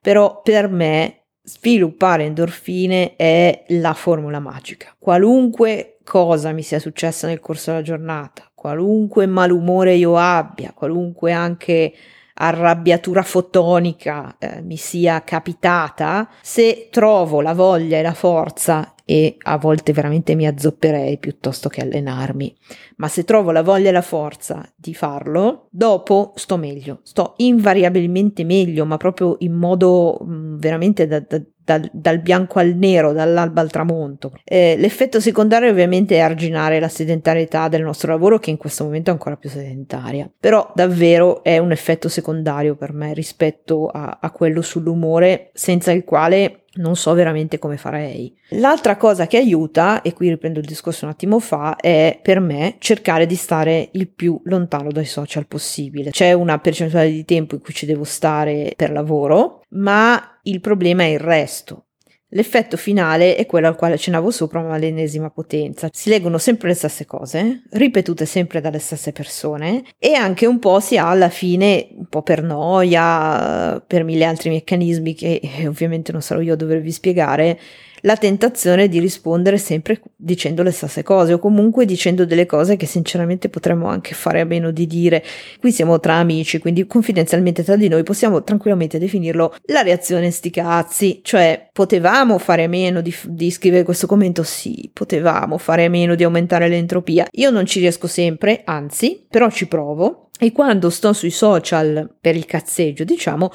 però 0.00 0.42
per 0.42 0.68
me 0.68 1.18
sviluppare 1.44 2.24
endorfine 2.24 3.16
è 3.16 3.64
la 3.68 3.94
formula 3.94 4.40
magica. 4.40 4.94
Qualunque 4.98 5.98
cosa 6.04 6.52
mi 6.52 6.62
sia 6.62 6.78
successa 6.78 7.26
nel 7.26 7.40
corso 7.40 7.70
della 7.70 7.82
giornata, 7.82 8.50
qualunque 8.52 9.26
malumore 9.26 9.94
io 9.94 10.16
abbia, 10.16 10.72
qualunque 10.74 11.32
anche 11.32 11.92
arrabbiatura 12.34 13.22
fotonica 13.22 14.36
eh, 14.38 14.62
mi 14.62 14.76
sia 14.76 15.22
capitata, 15.22 16.28
se 16.40 16.88
trovo 16.90 17.40
la 17.40 17.54
voglia 17.54 17.98
e 17.98 18.02
la 18.02 18.14
forza 18.14 18.94
e 19.04 19.36
a 19.42 19.58
volte 19.58 19.92
veramente 19.92 20.34
mi 20.34 20.46
azzopperei 20.46 21.18
piuttosto 21.18 21.68
che 21.68 21.82
allenarmi, 21.82 22.56
ma 22.96 23.08
se 23.08 23.24
trovo 23.24 23.50
la 23.50 23.62
voglia 23.62 23.88
e 23.88 23.92
la 23.92 24.02
forza 24.02 24.66
di 24.74 24.94
farlo, 24.94 25.66
dopo 25.70 26.32
sto 26.36 26.56
meglio, 26.56 27.00
sto 27.02 27.34
invariabilmente 27.38 28.44
meglio, 28.44 28.86
ma 28.86 28.96
proprio 28.96 29.36
in 29.40 29.52
modo 29.52 30.18
mh, 30.20 30.32
mm, 30.32 30.58
veramente 30.58 31.06
da, 31.06 31.20
da, 31.20 31.40
dal, 31.64 31.88
dal, 31.92 32.20
bianco 32.20 32.58
al 32.58 32.74
nero, 32.74 33.12
dall'alba 33.12 33.60
al 33.60 33.70
tramonto. 33.70 34.32
Eh, 34.44 34.76
l'effetto 34.78 35.20
secondario 35.20 35.70
ovviamente 35.70 36.16
è 36.16 36.20
arginare 36.20 36.80
la 36.80 36.88
sedentarietà 36.88 37.68
del 37.68 37.82
nostro 37.82 38.12
lavoro 38.12 38.38
che 38.38 38.50
in 38.50 38.56
questo 38.56 38.84
momento 38.84 39.10
è 39.10 39.12
ancora 39.12 39.36
più 39.36 39.50
sedentaria, 39.50 40.30
però 40.38 40.70
davvero 40.74 41.42
è 41.42 41.58
un 41.58 41.72
effetto 41.72 42.08
secondario 42.08 42.74
per 42.76 42.92
me 42.92 43.12
rispetto 43.14 43.88
a, 43.88 44.18
a 44.20 44.30
quello 44.30 44.62
sull'umore 44.62 45.50
senza 45.52 45.92
il 45.92 46.04
quale 46.04 46.61
non 46.74 46.96
so 46.96 47.12
veramente 47.14 47.58
come 47.58 47.76
farei. 47.76 48.34
L'altra 48.50 48.96
cosa 48.96 49.26
che 49.26 49.36
aiuta, 49.36 50.02
e 50.02 50.12
qui 50.12 50.28
riprendo 50.28 50.60
il 50.60 50.66
discorso 50.66 51.04
un 51.04 51.10
attimo 51.10 51.38
fa, 51.38 51.76
è 51.76 52.18
per 52.22 52.40
me 52.40 52.76
cercare 52.78 53.26
di 53.26 53.34
stare 53.34 53.90
il 53.92 54.08
più 54.08 54.40
lontano 54.44 54.90
dai 54.90 55.04
social 55.04 55.46
possibile. 55.46 56.10
C'è 56.10 56.32
una 56.32 56.58
percentuale 56.58 57.10
di 57.10 57.24
tempo 57.24 57.54
in 57.54 57.60
cui 57.60 57.74
ci 57.74 57.86
devo 57.86 58.04
stare 58.04 58.72
per 58.76 58.90
lavoro, 58.90 59.62
ma 59.70 60.38
il 60.42 60.60
problema 60.60 61.02
è 61.02 61.08
il 61.08 61.20
resto. 61.20 61.86
L'effetto 62.34 62.76
finale 62.76 63.36
è 63.36 63.44
quello 63.44 63.66
al 63.66 63.76
quale 63.76 63.94
accennavo 63.94 64.30
sopra, 64.30 64.62
ma 64.62 64.74
all'ennesima 64.74 65.28
potenza. 65.28 65.88
Si 65.92 66.08
leggono 66.08 66.38
sempre 66.38 66.68
le 66.68 66.74
stesse 66.74 67.04
cose, 67.04 67.62
ripetute 67.72 68.24
sempre 68.24 68.60
dalle 68.62 68.78
stesse 68.78 69.12
persone, 69.12 69.82
e 69.98 70.14
anche 70.14 70.46
un 70.46 70.58
po' 70.58 70.80
si 70.80 70.96
ha 70.96 71.10
alla 71.10 71.28
fine, 71.28 71.88
un 71.94 72.06
po' 72.06 72.22
per 72.22 72.42
noia, 72.42 73.82
per 73.86 74.04
mille 74.04 74.24
altri 74.24 74.48
meccanismi 74.48 75.14
che 75.14 75.40
eh, 75.42 75.66
ovviamente 75.66 76.10
non 76.10 76.22
sarò 76.22 76.40
io 76.40 76.54
a 76.54 76.56
dovervi 76.56 76.90
spiegare, 76.90 77.58
la 78.02 78.16
tentazione 78.16 78.88
di 78.88 78.98
rispondere 78.98 79.58
sempre 79.58 80.00
dicendo 80.16 80.62
le 80.62 80.70
stesse 80.70 81.02
cose 81.02 81.32
o 81.32 81.38
comunque 81.38 81.84
dicendo 81.84 82.24
delle 82.24 82.46
cose 82.46 82.76
che 82.76 82.86
sinceramente 82.86 83.48
potremmo 83.48 83.88
anche 83.88 84.14
fare 84.14 84.40
a 84.40 84.44
meno 84.44 84.70
di 84.70 84.86
dire. 84.86 85.24
Qui 85.58 85.72
siamo 85.72 86.00
tra 86.00 86.14
amici, 86.14 86.58
quindi 86.58 86.86
confidenzialmente 86.86 87.62
tra 87.62 87.76
di 87.76 87.88
noi 87.88 88.02
possiamo 88.02 88.42
tranquillamente 88.42 88.98
definirlo 88.98 89.54
la 89.66 89.82
reazione 89.82 90.30
sti 90.30 90.50
cazzi, 90.50 91.20
cioè 91.22 91.68
potevamo 91.72 92.38
fare 92.38 92.64
a 92.64 92.68
meno 92.68 93.00
di, 93.00 93.14
di 93.24 93.50
scrivere 93.50 93.84
questo 93.84 94.06
commento? 94.06 94.42
Sì, 94.42 94.90
potevamo 94.92 95.58
fare 95.58 95.84
a 95.84 95.90
meno 95.90 96.14
di 96.14 96.24
aumentare 96.24 96.68
l'entropia. 96.68 97.26
Io 97.32 97.50
non 97.50 97.66
ci 97.66 97.80
riesco 97.80 98.06
sempre, 98.06 98.62
anzi, 98.64 99.24
però 99.28 99.50
ci 99.50 99.66
provo 99.66 100.21
e 100.42 100.50
quando 100.50 100.90
sto 100.90 101.12
sui 101.12 101.30
social 101.30 102.16
per 102.20 102.34
il 102.34 102.46
cazzeggio, 102.46 103.04
diciamo, 103.04 103.52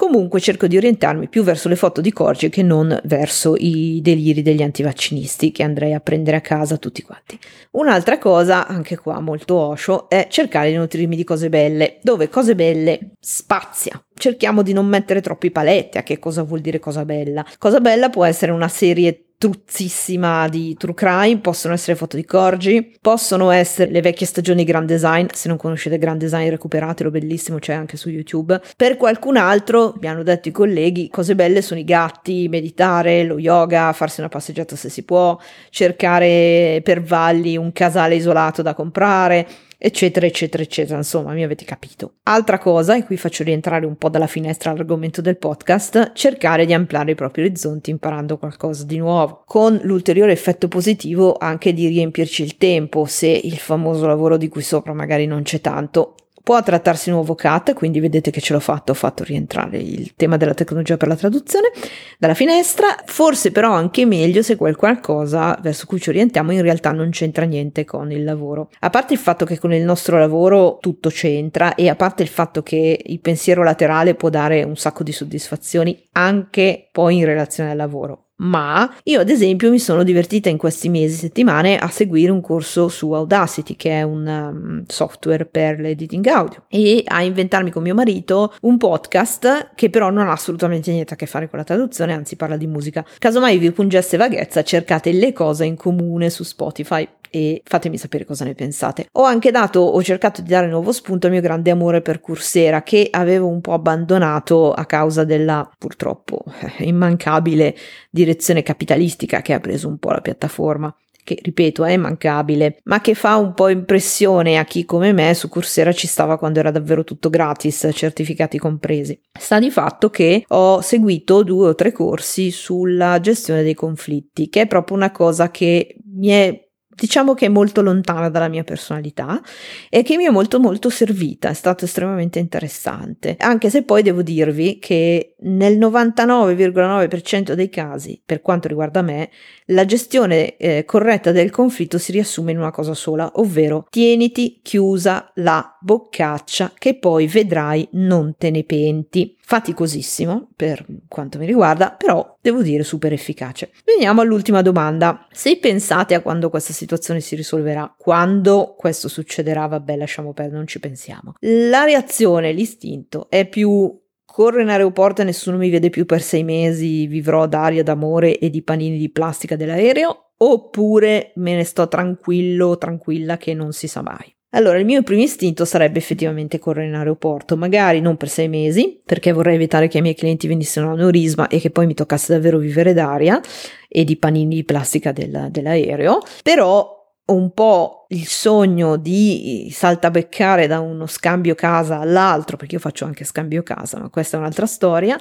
Comunque 0.00 0.40
cerco 0.40 0.66
di 0.66 0.78
orientarmi 0.78 1.28
più 1.28 1.42
verso 1.42 1.68
le 1.68 1.76
foto 1.76 2.00
di 2.00 2.10
Corgi 2.10 2.48
che 2.48 2.62
non 2.62 2.98
verso 3.04 3.54
i 3.58 4.00
deliri 4.02 4.40
degli 4.40 4.62
antivaccinisti 4.62 5.52
che 5.52 5.62
andrei 5.62 5.92
a 5.92 6.00
prendere 6.00 6.38
a 6.38 6.40
casa 6.40 6.78
tutti 6.78 7.02
quanti. 7.02 7.38
Un'altra 7.72 8.16
cosa, 8.16 8.66
anche 8.66 8.96
qua 8.96 9.20
molto 9.20 9.56
osho, 9.56 10.08
è 10.08 10.26
cercare 10.30 10.70
di 10.70 10.76
nutrirmi 10.76 11.16
di 11.16 11.24
cose 11.24 11.50
belle, 11.50 11.98
dove 12.00 12.30
cose 12.30 12.54
belle 12.54 13.10
spazia. 13.20 14.02
Cerchiamo 14.14 14.62
di 14.62 14.72
non 14.72 14.86
mettere 14.86 15.20
troppi 15.20 15.50
paletti 15.50 15.98
a 15.98 16.02
che 16.02 16.18
cosa 16.18 16.44
vuol 16.44 16.62
dire 16.62 16.78
cosa 16.78 17.04
bella. 17.04 17.44
Cosa 17.58 17.80
bella 17.80 18.08
può 18.08 18.24
essere 18.24 18.52
una 18.52 18.68
serie 18.68 19.29
truzzissima 19.40 20.48
di 20.48 20.76
true 20.76 20.92
crime, 20.92 21.38
possono 21.38 21.72
essere 21.72 21.96
foto 21.96 22.14
di 22.14 22.26
Corgi, 22.26 22.98
possono 23.00 23.50
essere 23.50 23.90
le 23.90 24.02
vecchie 24.02 24.26
stagioni 24.26 24.64
Grand 24.64 24.86
Design, 24.86 25.28
se 25.32 25.48
non 25.48 25.56
conoscete 25.56 25.96
Grand 25.96 26.20
Design 26.20 26.50
recuperatelo, 26.50 27.10
bellissimo, 27.10 27.58
c'è 27.58 27.72
anche 27.72 27.96
su 27.96 28.10
YouTube. 28.10 28.60
Per 28.76 28.98
qualcun 28.98 29.38
altro, 29.38 29.94
mi 29.98 30.08
hanno 30.08 30.22
detto 30.22 30.48
i 30.48 30.52
colleghi, 30.52 31.08
cose 31.08 31.34
belle 31.34 31.62
sono 31.62 31.80
i 31.80 31.84
gatti, 31.84 32.48
meditare, 32.50 33.24
lo 33.24 33.38
yoga, 33.38 33.94
farsi 33.94 34.20
una 34.20 34.28
passeggiata 34.28 34.76
se 34.76 34.90
si 34.90 35.04
può, 35.04 35.38
cercare 35.70 36.82
per 36.84 37.00
valli 37.00 37.56
un 37.56 37.72
casale 37.72 38.16
isolato 38.16 38.60
da 38.60 38.74
comprare, 38.74 39.48
eccetera, 39.82 40.26
eccetera, 40.26 40.62
eccetera. 40.62 40.98
Insomma, 40.98 41.32
mi 41.32 41.42
avete 41.42 41.64
capito. 41.64 42.16
Altra 42.24 42.58
cosa, 42.58 42.96
e 42.96 43.04
qui 43.04 43.16
faccio 43.16 43.42
rientrare 43.42 43.86
un 43.86 43.96
po' 43.96 44.10
dalla 44.10 44.26
finestra 44.26 44.72
l'argomento 44.72 45.22
del 45.22 45.38
podcast, 45.38 46.12
cercare 46.12 46.66
di 46.66 46.74
ampliare 46.74 47.12
i 47.12 47.14
propri 47.14 47.40
orizzonti 47.42 47.90
imparando 47.90 48.36
qualcosa 48.36 48.84
di 48.84 48.98
nuovo, 48.98 49.42
con 49.46 49.80
l'ulteriore 49.82 50.32
effetto 50.32 50.68
positivo 50.68 51.36
anche 51.38 51.72
di 51.72 51.88
riempirci 51.88 52.42
il 52.42 52.58
tempo 52.58 53.06
se 53.06 53.28
il 53.28 53.56
famoso 53.56 54.06
lavoro 54.06 54.36
di 54.36 54.48
cui 54.48 54.62
sopra 54.62 54.92
magari 54.92 55.24
non 55.24 55.42
c'è 55.42 55.60
tanto 55.60 56.16
Può 56.42 56.62
trattarsi 56.62 57.10
nuovo 57.10 57.34
cat, 57.34 57.74
quindi 57.74 58.00
vedete 58.00 58.30
che 58.30 58.40
ce 58.40 58.52
l'ho 58.52 58.60
fatto, 58.60 58.92
ho 58.92 58.94
fatto 58.94 59.24
rientrare 59.24 59.78
il 59.78 60.14
tema 60.16 60.36
della 60.36 60.54
tecnologia 60.54 60.96
per 60.96 61.08
la 61.08 61.16
traduzione 61.16 61.70
dalla 62.18 62.34
finestra, 62.34 62.96
forse 63.04 63.52
però 63.52 63.72
anche 63.72 64.06
meglio 64.06 64.42
se 64.42 64.56
quel 64.56 64.76
qualcosa 64.76 65.58
verso 65.60 65.86
cui 65.86 66.00
ci 66.00 66.08
orientiamo 66.08 66.52
in 66.52 66.62
realtà 66.62 66.92
non 66.92 67.10
c'entra 67.10 67.44
niente 67.44 67.84
con 67.84 68.10
il 68.10 68.24
lavoro. 68.24 68.70
A 68.80 68.90
parte 68.90 69.12
il 69.12 69.18
fatto 69.18 69.44
che 69.44 69.58
con 69.58 69.72
il 69.72 69.82
nostro 69.82 70.18
lavoro 70.18 70.78
tutto 70.80 71.10
c'entra 71.10 71.74
e 71.74 71.88
a 71.88 71.94
parte 71.94 72.22
il 72.22 72.28
fatto 72.28 72.62
che 72.62 73.00
il 73.04 73.20
pensiero 73.20 73.62
laterale 73.62 74.14
può 74.14 74.30
dare 74.30 74.62
un 74.62 74.76
sacco 74.76 75.02
di 75.02 75.12
soddisfazioni 75.12 76.08
anche 76.12 76.88
poi 76.90 77.18
in 77.18 77.24
relazione 77.26 77.70
al 77.70 77.76
lavoro 77.76 78.29
ma 78.40 78.92
io 79.04 79.20
ad 79.20 79.28
esempio 79.28 79.70
mi 79.70 79.78
sono 79.78 80.02
divertita 80.02 80.48
in 80.48 80.56
questi 80.56 80.88
mesi, 80.88 81.16
settimane 81.16 81.78
a 81.78 81.88
seguire 81.88 82.30
un 82.30 82.40
corso 82.40 82.88
su 82.88 83.12
Audacity 83.12 83.76
che 83.76 83.90
è 83.90 84.02
un 84.02 84.26
um, 84.26 84.84
software 84.86 85.46
per 85.46 85.78
l'editing 85.78 86.26
audio 86.26 86.64
e 86.68 87.02
a 87.06 87.22
inventarmi 87.22 87.70
con 87.70 87.82
mio 87.82 87.94
marito 87.94 88.54
un 88.62 88.76
podcast 88.76 89.70
che 89.74 89.90
però 89.90 90.10
non 90.10 90.28
ha 90.28 90.32
assolutamente 90.32 90.90
niente 90.90 91.14
a 91.14 91.16
che 91.16 91.26
fare 91.26 91.48
con 91.48 91.58
la 91.58 91.64
traduzione, 91.64 92.12
anzi 92.12 92.36
parla 92.36 92.56
di 92.56 92.66
musica. 92.66 93.04
Casomai 93.18 93.58
vi 93.58 93.70
pungesse 93.72 94.16
vaghezza, 94.16 94.62
cercate 94.62 95.12
le 95.12 95.32
cose 95.32 95.64
in 95.64 95.76
comune 95.76 96.30
su 96.30 96.42
Spotify 96.42 97.06
e 97.30 97.62
fatemi 97.64 97.96
sapere 97.96 98.24
cosa 98.24 98.44
ne 98.44 98.54
pensate. 98.54 99.06
Ho 99.12 99.22
anche 99.22 99.50
dato, 99.50 99.80
ho 99.80 100.02
cercato 100.02 100.42
di 100.42 100.48
dare 100.48 100.66
nuovo 100.68 100.92
spunto 100.92 101.26
al 101.26 101.32
mio 101.32 101.40
grande 101.40 101.70
amore 101.70 102.02
per 102.02 102.20
Coursera 102.20 102.82
che 102.82 103.08
avevo 103.10 103.46
un 103.46 103.60
po' 103.60 103.72
abbandonato 103.72 104.72
a 104.72 104.84
causa 104.84 105.24
della 105.24 105.68
purtroppo 105.78 106.44
immancabile 106.78 107.76
direzione 108.10 108.62
capitalistica 108.62 109.42
che 109.42 109.52
ha 109.52 109.60
preso 109.60 109.88
un 109.88 109.98
po' 109.98 110.10
la 110.10 110.20
piattaforma 110.20 110.94
che 111.22 111.38
ripeto 111.40 111.84
è 111.84 111.92
immancabile, 111.92 112.78
ma 112.84 113.00
che 113.00 113.14
fa 113.14 113.36
un 113.36 113.54
po' 113.54 113.68
impressione 113.68 114.58
a 114.58 114.64
chi 114.64 114.84
come 114.84 115.12
me 115.12 115.34
su 115.34 115.48
Coursera 115.48 115.92
ci 115.92 116.06
stava 116.06 116.38
quando 116.38 116.58
era 116.58 116.70
davvero 116.70 117.04
tutto 117.04 117.30
gratis, 117.30 117.88
certificati 117.92 118.58
compresi. 118.58 119.20
Sta 119.38 119.58
di 119.58 119.70
fatto 119.70 120.10
che 120.10 120.44
ho 120.48 120.80
seguito 120.80 121.42
due 121.42 121.68
o 121.68 121.74
tre 121.74 121.92
corsi 121.92 122.50
sulla 122.50 123.20
gestione 123.20 123.62
dei 123.62 123.74
conflitti, 123.74 124.48
che 124.48 124.62
è 124.62 124.66
proprio 124.66 124.96
una 124.96 125.10
cosa 125.10 125.50
che 125.50 125.96
mi 126.12 126.28
è 126.28 126.68
diciamo 127.00 127.32
che 127.32 127.46
è 127.46 127.48
molto 127.48 127.80
lontana 127.80 128.28
dalla 128.28 128.48
mia 128.48 128.62
personalità 128.62 129.40
e 129.88 130.02
che 130.02 130.18
mi 130.18 130.24
è 130.24 130.28
molto 130.28 130.60
molto 130.60 130.90
servita, 130.90 131.48
è 131.48 131.54
stato 131.54 131.86
estremamente 131.86 132.38
interessante, 132.38 133.36
anche 133.38 133.70
se 133.70 133.84
poi 133.84 134.02
devo 134.02 134.20
dirvi 134.20 134.78
che 134.78 135.29
nel 135.42 135.78
99,9% 135.78 137.52
dei 137.52 137.68
casi, 137.68 138.20
per 138.24 138.40
quanto 138.40 138.68
riguarda 138.68 139.02
me, 139.02 139.30
la 139.66 139.84
gestione 139.84 140.56
eh, 140.56 140.84
corretta 140.84 141.32
del 141.32 141.50
conflitto 141.50 141.98
si 141.98 142.12
riassume 142.12 142.50
in 142.50 142.58
una 142.58 142.70
cosa 142.70 142.94
sola, 142.94 143.30
ovvero 143.36 143.86
tieniti 143.88 144.60
chiusa 144.62 145.30
la 145.36 145.76
boccaccia 145.80 146.72
che 146.76 146.98
poi 146.98 147.26
vedrai 147.26 147.88
non 147.92 148.34
te 148.36 148.50
ne 148.50 148.64
penti. 148.64 149.36
Faticosissimo 149.40 150.50
per 150.54 150.84
quanto 151.08 151.38
mi 151.38 151.46
riguarda, 151.46 151.90
però 151.90 152.36
devo 152.40 152.62
dire 152.62 152.84
super 152.84 153.12
efficace. 153.12 153.70
Veniamo 153.84 154.20
all'ultima 154.20 154.62
domanda. 154.62 155.26
Se 155.32 155.58
pensate 155.58 156.14
a 156.14 156.20
quando 156.20 156.50
questa 156.50 156.72
situazione 156.72 157.18
si 157.18 157.34
risolverà, 157.34 157.92
quando 157.98 158.74
questo 158.76 159.08
succederà, 159.08 159.66
vabbè, 159.66 159.96
lasciamo 159.96 160.32
perdere, 160.32 160.56
non 160.56 160.68
ci 160.68 160.78
pensiamo. 160.78 161.34
La 161.40 161.82
reazione, 161.82 162.52
l'istinto 162.52 163.28
è 163.28 163.44
più 163.44 163.99
corro 164.32 164.60
in 164.60 164.68
aeroporto 164.68 165.22
e 165.22 165.24
nessuno 165.24 165.56
mi 165.56 165.70
vede 165.70 165.90
più 165.90 166.06
per 166.06 166.22
sei 166.22 166.44
mesi, 166.44 167.06
vivrò 167.06 167.46
d'aria, 167.46 167.82
d'amore 167.82 168.38
e 168.38 168.48
di 168.50 168.62
panini 168.62 168.96
di 168.96 169.10
plastica 169.10 169.56
dell'aereo, 169.56 170.32
oppure 170.36 171.32
me 171.36 171.54
ne 171.54 171.64
sto 171.64 171.88
tranquillo, 171.88 172.78
tranquilla 172.78 173.36
che 173.36 173.54
non 173.54 173.72
si 173.72 173.88
sa 173.88 174.02
mai. 174.02 174.34
Allora, 174.52 174.78
il 174.78 174.84
mio 174.84 175.02
primo 175.04 175.22
istinto 175.22 175.64
sarebbe 175.64 175.98
effettivamente 175.98 176.58
correre 176.58 176.88
in 176.88 176.94
aeroporto, 176.94 177.56
magari 177.56 178.00
non 178.00 178.16
per 178.16 178.28
sei 178.28 178.48
mesi, 178.48 179.00
perché 179.04 179.30
vorrei 179.30 179.54
evitare 179.54 179.86
che 179.86 179.98
i 179.98 180.02
miei 180.02 180.16
clienti 180.16 180.48
venissero 180.48 180.88
a 180.88 180.92
aneurisma 180.92 181.46
e 181.46 181.60
che 181.60 181.70
poi 181.70 181.86
mi 181.86 181.94
toccasse 181.94 182.32
davvero 182.32 182.58
vivere 182.58 182.92
d'aria 182.92 183.40
e 183.88 184.02
di 184.02 184.16
panini 184.16 184.56
di 184.56 184.64
plastica 184.64 185.12
del, 185.12 185.48
dell'aereo, 185.50 186.18
però 186.42 186.99
un 187.32 187.52
po' 187.52 188.06
il 188.08 188.26
sogno 188.26 188.96
di 188.96 189.68
saltabeccare 189.72 190.66
da 190.66 190.80
uno 190.80 191.06
scambio 191.06 191.54
casa 191.54 192.00
all'altro, 192.00 192.56
perché 192.56 192.76
io 192.76 192.80
faccio 192.80 193.04
anche 193.04 193.24
scambio 193.24 193.62
casa, 193.62 193.98
ma 193.98 194.08
questa 194.08 194.36
è 194.36 194.40
un'altra 194.40 194.66
storia, 194.66 195.18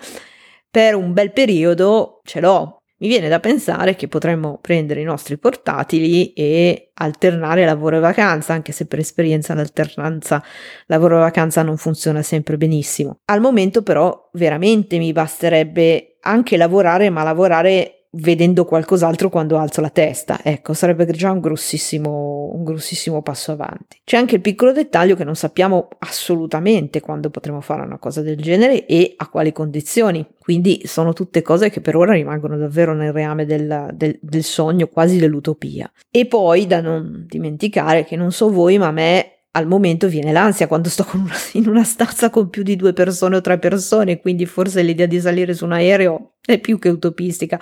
per 0.70 0.96
un 0.96 1.14
bel 1.14 1.32
periodo 1.32 2.22
ce 2.24 2.40
l'ho, 2.40 2.80
mi 3.02 3.08
viene 3.08 3.30
da 3.30 3.40
pensare 3.40 3.96
che 3.96 4.10
potremmo 4.10 4.58
prendere 4.62 5.00
i 5.00 5.06
nostri 5.06 5.38
portatili 5.38 6.34
e 6.34 6.92
alternare 6.96 7.64
lavoro 7.64 7.96
e 7.96 8.00
vacanza, 8.00 8.54
anche 8.54 8.74
se 8.74 8.88
per 8.88 9.00
esperienza 9.00 9.54
l'alternanza 9.54 10.44
lavoro 10.88 11.16
e 11.16 11.20
vacanza 11.20 11.64
non 11.64 11.78
funziona 11.78 12.22
sempre 12.22 12.58
benissimo. 12.58 13.20
Al 13.26 13.40
momento 13.40 13.84
però 13.84 14.30
veramente 14.34 14.98
mi 14.98 15.14
basterebbe 15.14 16.18
anche 16.22 16.58
lavorare, 16.58 17.10
ma 17.10 17.24
lavorare 17.24 17.99
vedendo 18.12 18.66
qualcos'altro 18.66 19.30
quando 19.30 19.58
alzo 19.58 19.82
la 19.82 19.90
testa. 19.90 20.40
Ecco, 20.44 20.74
sarebbe 20.74 21.06
già 21.08 21.32
un 21.32 21.40
grossissimo, 21.40 22.52
un 22.54 22.64
grossissimo 22.64 23.22
passo 23.22 23.52
avanti. 23.52 24.02
C'è 24.04 24.18
anche 24.18 24.36
il 24.36 24.42
piccolo 24.42 24.72
dettaglio 24.72 25.16
che 25.16 25.24
non 25.24 25.36
sappiamo 25.36 25.90
assolutamente 26.00 27.02
quando 27.02 27.30
potremo 27.30 27.62
fare 27.62 27.84
una 27.84 28.00
cosa 28.00 28.22
del 28.22 28.38
genere 28.38 28.86
e 28.86 29.14
a 29.18 29.28
quali 29.28 29.52
condizioni. 29.52 30.26
Quindi 30.40 30.82
sono 30.86 31.14
tutte 31.14 31.42
cose 31.42 31.70
che 31.70 31.82
per 31.82 31.96
ora 31.96 32.14
rimangono 32.14 32.58
davvero 32.58 32.94
nel 32.94 33.14
reame 33.14 33.46
del, 33.46 33.90
del, 33.94 34.18
del 34.22 34.44
sogno, 34.44 34.88
quasi 34.88 35.18
dell'utopia. 35.18 35.92
E 36.10 36.26
poi 36.26 36.66
da 36.66 36.82
non 36.82 37.26
dimenticare 37.28 38.04
che 38.04 38.16
non 38.16 38.32
so 38.32 38.50
voi, 38.50 38.78
ma 38.78 38.88
a 38.88 38.92
me 38.92 39.34
al 39.52 39.68
momento 39.68 40.08
viene 40.08 40.32
l'ansia 40.32 40.68
quando 40.68 40.90
sto 40.90 41.06
una, 41.14 41.34
in 41.54 41.68
una 41.68 41.84
stanza 41.84 42.30
con 42.30 42.50
più 42.50 42.64
di 42.64 42.76
due 42.76 42.94
persone 42.94 43.36
o 43.36 43.42
tre 43.42 43.58
persone, 43.58 44.20
quindi 44.20 44.46
forse 44.46 44.82
l'idea 44.82 45.08
di 45.08 45.20
salire 45.20 45.54
su 45.54 45.66
un 45.66 45.74
aereo 45.74 46.34
più 46.58 46.80
che 46.80 46.90
utopistica. 46.90 47.60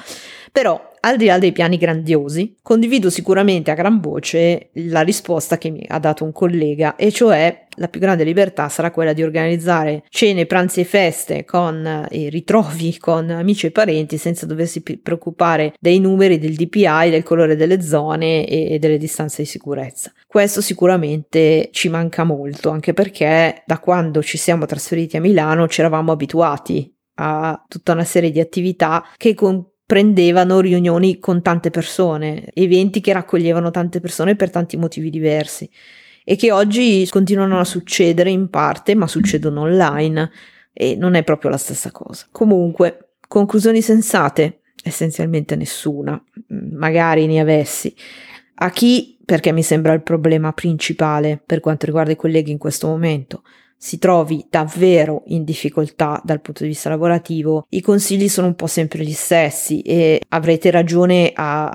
Però, 0.52 0.93
al 1.02 1.17
di 1.17 1.26
là 1.26 1.38
dei 1.38 1.52
piani 1.52 1.78
grandiosi, 1.78 2.58
condivido 2.62 3.10
sicuramente 3.10 3.69
a 3.69 3.76
gran 3.76 4.00
voce 4.00 4.69
la 4.73 5.02
risposta 5.02 5.58
che 5.58 5.69
mi 5.69 5.86
ha 5.88 6.00
dato 6.00 6.23
un 6.23 6.32
collega, 6.32 6.95
e 6.95 7.12
cioè 7.12 7.65
la 7.80 7.88
più 7.89 8.00
grande 8.00 8.23
libertà 8.23 8.69
sarà 8.69 8.89
quella 8.89 9.13
di 9.13 9.21
organizzare 9.21 10.04
cene, 10.10 10.47
pranzi 10.47 10.80
e 10.80 10.84
feste 10.84 11.45
con 11.45 12.08
e 12.10 12.30
ritrovi 12.30 12.97
con 12.97 13.30
amici 13.30 13.67
e 13.67 13.71
parenti 13.71 14.17
senza 14.17 14.47
doversi 14.47 14.82
preoccupare 14.82 15.73
dei 15.80 16.00
numeri, 16.00 16.39
del 16.39 16.56
DPI, 16.56 17.10
del 17.12 17.23
colore 17.23 17.56
delle 17.56 17.82
zone 17.82 18.47
e 18.47 18.80
delle 18.80 18.97
distanze 18.97 19.43
di 19.43 19.47
sicurezza. 19.47 20.12
Questo 20.26 20.62
sicuramente 20.62 21.69
ci 21.71 21.89
manca 21.89 22.23
molto, 22.23 22.69
anche 22.69 22.93
perché 22.93 23.62
da 23.65 23.78
quando 23.80 24.23
ci 24.23 24.38
siamo 24.38 24.65
trasferiti 24.65 25.17
a 25.17 25.21
Milano 25.21 25.67
ci 25.67 25.82
eravamo 25.82 26.12
abituati 26.12 26.91
a 27.19 27.63
tutta 27.67 27.93
una 27.93 28.03
serie 28.03 28.32
di 28.32 28.39
attività 28.39 29.06
che 29.17 29.34
comprendevano 29.34 30.60
riunioni 30.60 31.19
con 31.19 31.41
tante 31.41 31.69
persone, 31.69 32.49
eventi 32.53 33.01
che 33.01 33.13
raccoglievano 33.13 33.71
tante 33.71 33.99
persone 33.99 34.36
per 34.36 34.49
tanti 34.49 34.77
motivi 34.77 35.10
diversi 35.10 35.69
e 36.23 36.36
che 36.36 36.51
oggi 36.51 37.08
continuano 37.10 37.60
a 37.60 37.63
succedere 37.63 38.30
in 38.30 38.49
parte, 38.49 38.95
ma 38.95 39.08
succedono 39.08 39.62
online 39.62 40.30
e 40.73 40.95
non 40.95 41.15
è 41.15 41.23
proprio 41.23 41.49
la 41.49 41.58
stessa 41.58 41.89
cosa. 41.91 42.27
Comunque, 42.32 43.13
conclusioni 43.27 43.82
sensate? 43.82 44.60
Essenzialmente 44.84 45.56
nessuna, 45.56 46.21
magari 46.47 47.25
ne 47.25 47.39
avessi. 47.39 47.95
A 48.56 48.69
chi, 48.71 49.17
perché 49.23 49.51
mi 49.51 49.63
sembra 49.63 49.93
il 49.93 50.03
problema 50.03 50.51
principale 50.51 51.41
per 51.43 51.62
quanto 51.62 51.86
riguarda 51.86 52.12
i 52.12 52.17
colleghi 52.17 52.51
in 52.51 52.58
questo 52.58 52.88
momento, 52.88 53.43
si 53.77 53.99
trovi 53.99 54.45
davvero 54.49 55.23
in 55.27 55.43
difficoltà 55.43 56.19
dal 56.23 56.41
punto 56.41 56.63
di 56.63 56.69
vista 56.69 56.89
lavorativo, 56.89 57.65
i 57.69 57.81
consigli 57.81 58.27
sono 58.27 58.47
un 58.47 58.55
po' 58.55 58.67
sempre 58.67 59.03
gli 59.03 59.13
stessi 59.13 59.81
e 59.81 60.21
avrete 60.29 60.71
ragione 60.71 61.31
a, 61.33 61.69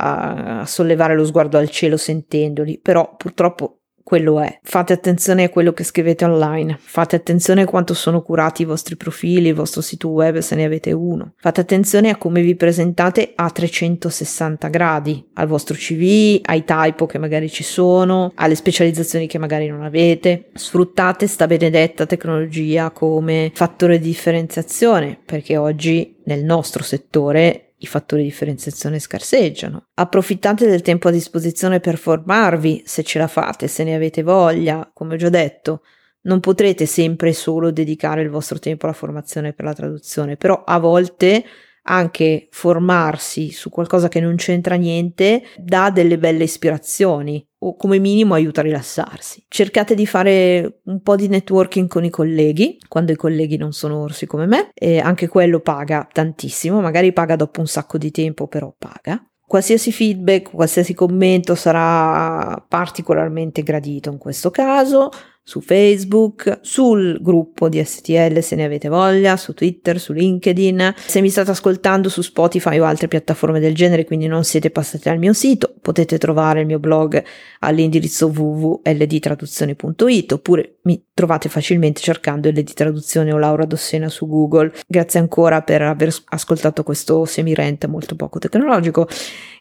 a, 0.61 0.67
sollevare 0.67 1.15
lo 1.15 1.25
sguardo 1.25 1.59
al 1.59 1.71
cielo 1.71 1.97
sentendoli, 1.97 2.79
però 2.79 3.15
purtroppo 3.17 3.82
quello 4.03 4.41
è. 4.41 4.59
Fate 4.63 4.93
attenzione 4.93 5.45
a 5.45 5.49
quello 5.49 5.73
che 5.73 5.85
scrivete 5.85 6.25
online, 6.25 6.79
fate 6.81 7.17
attenzione 7.17 7.63
a 7.63 7.67
quanto 7.67 7.95
sono 7.95 8.23
curati 8.23 8.63
i 8.63 8.67
vostri 8.67 8.97
profili, 8.97 9.49
il 9.49 9.55
vostro 9.55 9.81
sito 9.81 10.09
web 10.09 10.39
se 10.39 10.55
ne 10.55 10.65
avete 10.65 10.93
uno. 10.93 11.35
Fate 11.37 11.61
attenzione 11.61 12.11
a 12.11 12.17
come 12.17 12.43
vi 12.43 12.55
presentate 12.55 13.33
a 13.35 13.51
360 13.51 14.69
gradi, 14.69 15.25
al 15.35 15.47
vostro 15.47 15.75
CV, 15.75 16.41
ai 16.43 16.65
typo 16.65 17.07
che 17.07 17.19
magari 17.19 17.49
ci 17.49 17.63
sono, 17.63 18.33
alle 18.35 18.55
specializzazioni 18.55 19.27
che 19.27 19.39
magari 19.39 19.69
non 19.69 19.83
avete. 19.83 20.51
Sfruttate 20.55 21.27
sta 21.27 21.47
benedetta 21.47 22.07
tecnologia 22.07 22.91
come 22.91 23.51
fattore 23.55 23.99
di 23.99 24.07
differenziazione, 24.07 25.19
perché 25.25 25.57
oggi 25.57 26.17
nel 26.25 26.45
nostro 26.45 26.83
settore 26.83 27.72
i 27.83 27.87
fattori 27.87 28.23
di 28.23 28.29
differenziazione 28.29 28.99
scarseggiano. 28.99 29.89
Approfittate 29.95 30.67
del 30.67 30.83
tempo 30.83 31.09
a 31.09 31.11
disposizione 31.11 31.81
per 31.81 31.99
formarvi, 31.99 32.83
se 32.87 33.03
ce 33.03 33.19
la 33.19 33.27
fate, 33.27 33.67
se 33.67 33.85
ne 33.85 33.95
avete 33.95 34.23
voglia, 34.23 34.89
come 34.93 35.15
ho 35.15 35.17
già 35.17 35.29
detto. 35.29 35.83
Non 36.23 36.39
potrete 36.39 36.87
sempre 36.87 37.33
solo 37.33 37.73
dedicare 37.73 38.23
il 38.23 38.31
vostro 38.31 38.61
tempo 38.61 38.87
alla 38.87 38.95
formazione 38.95 39.53
per 39.53 39.65
la 39.65 39.73
traduzione, 39.73 40.37
però 40.37 40.63
a 40.65 40.79
volte 40.79 41.45
anche 41.85 42.49
formarsi 42.51 43.51
su 43.51 43.71
qualcosa 43.71 44.09
che 44.09 44.21
non 44.21 44.37
c'entra 44.37 44.77
niente 44.77 45.43
dà 45.57 45.91
delle 45.91 46.19
belle 46.19 46.45
ispirazioni 46.45 47.45
o 47.65 47.77
come 47.77 47.99
minimo 47.99 48.35
aiuta 48.35 48.61
a 48.61 48.65
rilassarsi. 48.65 49.45
Cercate 49.49 49.95
di 49.95 50.07
fare 50.07 50.81
un 50.85 51.01
po' 51.01 51.17
di 51.17 51.29
networking 51.29 51.89
con 51.89 52.05
i 52.05 52.11
colleghi, 52.11 52.79
quando 52.89 53.13
i 53.13 53.17
colleghi 53.17 53.57
non 53.57 53.73
sono 53.73 54.01
orsi 54.01 54.27
come 54.27 54.47
me, 54.47 54.71
e 54.75 54.99
anche 54.99 55.29
quello 55.29 55.61
paga 55.61 56.09
tantissimo, 56.11 56.81
magari 56.81 57.13
paga 57.13 57.37
dopo 57.37 57.61
un 57.61 57.67
sacco 57.67 57.99
di 57.99 58.11
tempo, 58.11 58.49
però 58.49 58.75
paga. 58.77 59.25
Qualsiasi 59.47 59.93
feedback, 59.93 60.51
qualsiasi 60.51 60.95
commento 60.95 61.55
sarà 61.55 62.65
particolarmente 62.67 63.63
gradito 63.63 64.11
in 64.11 64.17
questo 64.17 64.51
caso 64.51 65.11
su 65.45 65.61
Facebook, 65.61 66.61
sul 66.61 67.19
gruppo 67.21 67.69
di 67.69 67.85
STL 67.85 68.39
se 68.39 68.55
ne 68.55 68.63
avete 68.65 68.89
voglia, 68.89 69.37
su 69.37 69.55
Twitter, 69.55 69.99
su 69.99 70.13
LinkedIn. 70.13 70.95
Se 70.97 71.21
mi 71.21 71.31
state 71.31 71.51
ascoltando 71.51 72.09
su 72.09 72.23
Spotify 72.23 72.79
o 72.79 72.85
altre 72.85 73.09
piattaforme 73.09 73.59
del 73.59 73.75
genere, 73.75 74.05
quindi 74.05 74.29
non 74.29 74.45
siete 74.45 74.71
passati 74.71 75.09
al 75.09 75.19
mio 75.19 75.33
sito, 75.33 75.75
potete 75.81 76.17
trovare 76.19 76.61
il 76.61 76.67
mio 76.67 76.79
blog 76.79 77.21
all'indirizzo 77.61 78.29
www.ldtraduzioni.it 78.29 80.33
oppure 80.33 80.77
mi 80.83 81.03
trovate 81.15 81.49
facilmente 81.49 82.01
cercando 82.01 82.49
LD 82.49 82.73
Traduzione 82.73 83.33
o 83.33 83.39
Laura 83.39 83.65
Dossena 83.65 84.09
su 84.09 84.27
Google. 84.27 84.73
Grazie 84.87 85.21
ancora 85.21 85.63
per 85.63 85.83
aver 85.83 86.15
ascoltato 86.27 86.83
questo 86.83 87.25
semirente 87.25 87.87
molto 87.87 88.17
poco 88.17 88.39
tecnologico. 88.39 89.09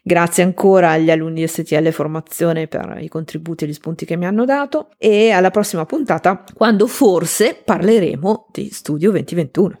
Grazie 0.02 0.42
ancora 0.42 0.90
agli 0.90 1.10
alunni 1.10 1.40
di 1.40 1.46
STL 1.46 1.90
Formazione 1.90 2.66
per 2.66 2.98
i 3.00 3.08
contributi 3.08 3.64
e 3.64 3.68
gli 3.68 3.72
spunti 3.72 4.04
che 4.04 4.16
mi 4.16 4.26
hanno 4.26 4.44
dato 4.44 4.88
e 4.98 5.30
alla 5.30 5.50
prossima 5.50 5.86
puntata 5.86 6.44
quando 6.54 6.86
forse 6.86 7.60
parleremo 7.64 8.48
di 8.50 8.70
Studio 8.70 9.10
2021. 9.10 9.78